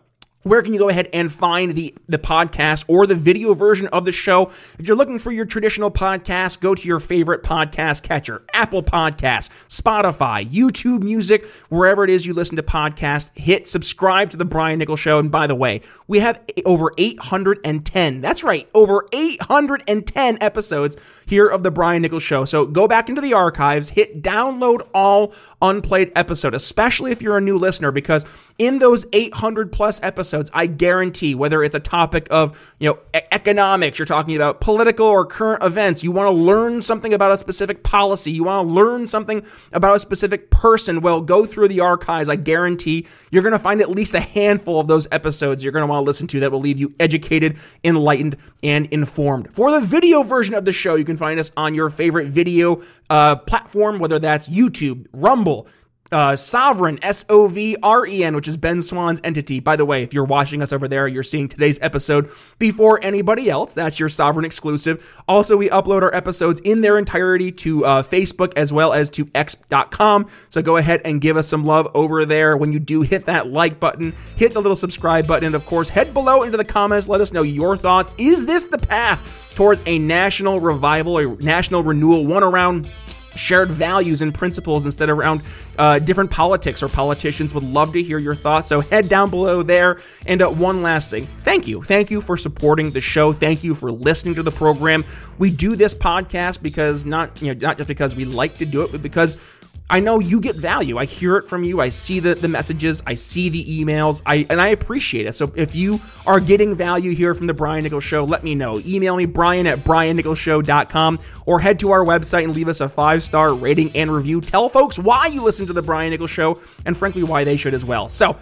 where 0.43 0.61
can 0.61 0.71
you 0.71 0.79
go 0.79 0.87
ahead 0.87 1.09
and 1.13 1.29
find 1.29 1.75
the, 1.75 1.93
the 2.07 2.17
podcast 2.17 2.85
or 2.87 3.05
the 3.05 3.15
video 3.15 3.53
version 3.53 3.87
of 3.87 4.05
the 4.05 4.11
show? 4.13 4.43
If 4.43 4.87
you're 4.87 4.95
looking 4.95 5.19
for 5.19 5.33
your 5.33 5.45
traditional 5.45 5.91
podcast, 5.91 6.61
go 6.61 6.73
to 6.73 6.87
your 6.87 7.01
favorite 7.01 7.43
podcast 7.43 8.03
catcher, 8.03 8.43
Apple 8.53 8.81
Podcasts, 8.81 9.67
Spotify, 9.67 10.47
YouTube 10.47 11.03
Music, 11.03 11.45
wherever 11.67 12.05
it 12.05 12.09
is 12.09 12.25
you 12.25 12.33
listen 12.33 12.55
to 12.55 12.63
podcasts. 12.63 13.37
Hit 13.37 13.67
subscribe 13.67 14.29
to 14.29 14.37
the 14.37 14.45
Brian 14.45 14.79
Nichols 14.79 15.01
Show. 15.01 15.19
And 15.19 15.29
by 15.29 15.45
the 15.45 15.55
way, 15.55 15.81
we 16.07 16.19
have 16.19 16.41
over 16.65 16.93
810. 16.97 18.21
That's 18.21 18.41
right, 18.41 18.69
over 18.73 19.07
810 19.11 20.37
episodes 20.39 21.25
here 21.27 21.47
of 21.47 21.63
the 21.63 21.71
Brian 21.71 22.01
Nichols 22.01 22.23
Show. 22.23 22.45
So 22.45 22.65
go 22.65 22.87
back 22.87 23.09
into 23.09 23.19
the 23.19 23.33
archives, 23.33 23.89
hit 23.89 24.23
download 24.23 24.87
all 24.93 25.33
unplayed 25.61 26.13
episode, 26.15 26.53
especially 26.53 27.11
if 27.11 27.21
you're 27.21 27.37
a 27.37 27.41
new 27.41 27.57
listener, 27.57 27.91
because 27.91 28.53
in 28.57 28.79
those 28.79 29.05
800 29.11 29.73
plus 29.73 30.01
episodes 30.01 30.28
episodes, 30.29 30.51
I 30.53 30.67
guarantee, 30.67 31.35
whether 31.35 31.63
it's 31.63 31.75
a 31.75 31.79
topic 31.79 32.27
of, 32.29 32.75
you 32.79 32.89
know, 32.89 32.99
e- 33.15 33.21
economics, 33.31 33.97
you're 33.97 34.05
talking 34.05 34.35
about 34.35 34.61
political 34.61 35.07
or 35.07 35.25
current 35.25 35.63
events, 35.63 36.03
you 36.03 36.11
want 36.11 36.29
to 36.29 36.35
learn 36.35 36.81
something 36.81 37.13
about 37.13 37.31
a 37.31 37.37
specific 37.37 37.83
policy, 37.83 38.31
you 38.31 38.43
want 38.43 38.67
to 38.67 38.73
learn 38.73 39.07
something 39.07 39.43
about 39.73 39.95
a 39.95 39.99
specific 39.99 40.51
person, 40.51 41.01
well, 41.01 41.21
go 41.21 41.45
through 41.45 41.67
the 41.67 41.79
archives. 41.79 42.29
I 42.29 42.35
guarantee 42.35 43.07
you're 43.31 43.43
going 43.43 43.53
to 43.53 43.59
find 43.59 43.81
at 43.81 43.89
least 43.89 44.13
a 44.13 44.21
handful 44.21 44.79
of 44.79 44.87
those 44.87 45.07
episodes 45.11 45.63
you're 45.63 45.73
going 45.73 45.83
to 45.83 45.89
want 45.89 46.03
to 46.03 46.05
listen 46.05 46.27
to 46.27 46.39
that 46.41 46.51
will 46.51 46.59
leave 46.59 46.77
you 46.77 46.91
educated, 46.99 47.57
enlightened, 47.83 48.35
and 48.61 48.85
informed. 48.87 49.53
For 49.53 49.71
the 49.71 49.85
video 49.85 50.23
version 50.23 50.53
of 50.55 50.65
the 50.65 50.71
show, 50.71 50.95
you 50.95 51.05
can 51.05 51.17
find 51.17 51.39
us 51.39 51.51
on 51.57 51.73
your 51.73 51.89
favorite 51.89 52.27
video 52.27 52.81
uh, 53.09 53.35
platform, 53.35 53.99
whether 53.99 54.19
that's 54.19 54.47
YouTube, 54.47 55.07
Rumble, 55.13 55.67
uh, 56.11 56.31
Sovren, 56.31 56.99
S 57.03 57.25
O 57.29 57.47
V 57.47 57.77
R 57.83 58.05
E 58.05 58.23
N, 58.23 58.35
which 58.35 58.47
is 58.47 58.57
Ben 58.57 58.81
Swann's 58.81 59.21
entity. 59.23 59.59
By 59.59 59.75
the 59.75 59.85
way, 59.85 60.03
if 60.03 60.13
you're 60.13 60.25
watching 60.25 60.61
us 60.61 60.73
over 60.73 60.87
there, 60.87 61.07
you're 61.07 61.23
seeing 61.23 61.47
today's 61.47 61.79
episode 61.81 62.27
before 62.57 62.99
anybody 63.03 63.49
else. 63.49 63.73
That's 63.73 63.99
your 63.99 64.09
Sovren 64.09 64.45
exclusive. 64.45 65.21
Also, 65.27 65.57
we 65.57 65.69
upload 65.69 66.01
our 66.01 66.13
episodes 66.13 66.59
in 66.61 66.81
their 66.81 66.97
entirety 66.97 67.51
to 67.51 67.85
uh, 67.85 68.03
Facebook 68.03 68.53
as 68.57 68.73
well 68.73 68.93
as 68.93 69.09
to 69.11 69.29
X.com. 69.35 70.25
So 70.27 70.61
go 70.61 70.77
ahead 70.77 71.01
and 71.05 71.21
give 71.21 71.37
us 71.37 71.47
some 71.47 71.63
love 71.63 71.87
over 71.93 72.25
there. 72.25 72.57
When 72.57 72.71
you 72.71 72.79
do 72.79 73.01
hit 73.01 73.25
that 73.25 73.47
like 73.47 73.79
button, 73.79 74.13
hit 74.35 74.53
the 74.53 74.61
little 74.61 74.75
subscribe 74.75 75.27
button, 75.27 75.47
and 75.47 75.55
of 75.55 75.65
course, 75.65 75.89
head 75.89 76.13
below 76.13 76.43
into 76.43 76.57
the 76.57 76.65
comments. 76.65 77.07
Let 77.07 77.21
us 77.21 77.33
know 77.33 77.43
your 77.43 77.77
thoughts. 77.77 78.15
Is 78.17 78.45
this 78.45 78.65
the 78.65 78.77
path 78.77 79.53
towards 79.55 79.83
a 79.85 79.99
national 79.99 80.59
revival, 80.59 81.17
a 81.17 81.35
national 81.37 81.83
renewal, 81.83 82.25
one 82.25 82.43
around 82.43 82.89
shared 83.35 83.71
values 83.71 84.21
and 84.21 84.33
principles 84.33 84.85
instead 84.85 85.09
of 85.09 85.17
around 85.17 85.41
uh, 85.77 85.99
different 85.99 86.31
politics 86.31 86.83
or 86.83 86.89
politicians. 86.89 87.53
Would 87.53 87.63
love 87.63 87.93
to 87.93 88.01
hear 88.01 88.17
your 88.17 88.35
thoughts. 88.35 88.67
So 88.67 88.81
head 88.81 89.09
down 89.09 89.29
below 89.29 89.63
there. 89.63 89.99
And 90.25 90.41
uh, 90.41 90.49
one 90.49 90.81
last 90.81 91.09
thing 91.11 91.27
thank 91.27 91.67
you. 91.67 91.81
Thank 91.81 92.11
you 92.11 92.21
for 92.21 92.37
supporting 92.37 92.91
the 92.91 93.01
show. 93.01 93.33
Thank 93.33 93.63
you 93.63 93.75
for 93.75 93.91
listening 93.91 94.35
to 94.35 94.43
the 94.43 94.51
program. 94.51 95.03
We 95.37 95.51
do 95.51 95.75
this 95.75 95.93
podcast 95.93 96.61
because 96.61 97.05
not, 97.05 97.41
you 97.41 97.53
know, 97.53 97.59
not 97.59 97.77
just 97.77 97.87
because 97.87 98.15
we 98.15 98.25
like 98.25 98.57
to 98.57 98.65
do 98.65 98.83
it, 98.83 98.91
but 98.91 99.01
because 99.01 99.58
I 99.91 99.99
know 99.99 100.19
you 100.19 100.39
get 100.39 100.55
value. 100.55 100.97
I 100.97 101.05
hear 101.05 101.37
it 101.37 101.47
from 101.47 101.63
you. 101.63 101.81
I 101.81 101.89
see 101.89 102.19
the, 102.19 102.35
the 102.35 102.47
messages. 102.47 103.01
I 103.07 103.15
see 103.15 103.49
the 103.49 103.63
emails. 103.63 104.21
I 104.25 104.45
and 104.49 104.61
I 104.61 104.67
appreciate 104.69 105.25
it. 105.25 105.33
So 105.33 105.51
if 105.55 105.75
you 105.75 105.99
are 106.27 106.39
getting 106.39 106.75
value 106.75 107.15
here 107.15 107.33
from 107.33 107.47
the 107.47 107.53
Brian 107.53 107.83
Nichols 107.83 108.03
Show, 108.03 108.23
let 108.23 108.43
me 108.43 108.53
know. 108.53 108.79
Email 108.85 109.17
me, 109.17 109.25
Brian 109.25 109.65
at 109.65 109.79
BrianNicholsShow.com 109.79 111.19
or 111.47 111.59
head 111.59 111.79
to 111.79 111.89
our 111.91 112.05
website 112.05 112.43
and 112.43 112.53
leave 112.53 112.67
us 112.67 112.81
a 112.81 112.89
five-star 112.89 113.55
rating 113.55 113.91
and 113.95 114.11
review. 114.11 114.41
Tell 114.41 114.69
folks 114.69 114.99
why 114.99 115.29
you 115.33 115.43
listen 115.43 115.65
to 115.67 115.73
the 115.73 115.81
Brian 115.81 116.11
Nichols 116.11 116.29
Show 116.29 116.59
and 116.85 116.95
frankly 116.95 117.23
why 117.23 117.43
they 117.43 117.57
should 117.57 117.73
as 117.73 117.83
well. 117.83 118.07
So 118.07 118.33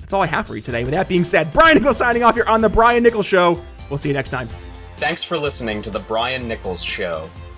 that's 0.00 0.14
all 0.14 0.22
I 0.22 0.26
have 0.26 0.46
for 0.46 0.56
you 0.56 0.62
today. 0.62 0.84
With 0.84 0.94
that 0.94 1.08
being 1.08 1.24
said, 1.24 1.52
Brian 1.52 1.76
Nichols 1.76 1.98
signing 1.98 2.22
off 2.22 2.36
here 2.36 2.46
on 2.46 2.60
the 2.62 2.70
Brian 2.70 3.02
Nichols 3.02 3.26
Show. 3.26 3.62
We'll 3.90 3.98
see 3.98 4.08
you 4.08 4.14
next 4.14 4.30
time. 4.30 4.48
Thanks 4.96 5.22
for 5.22 5.36
listening 5.36 5.82
to 5.82 5.90
the 5.90 6.00
Brian 6.00 6.48
Nichols 6.48 6.82
Show. 6.82 7.28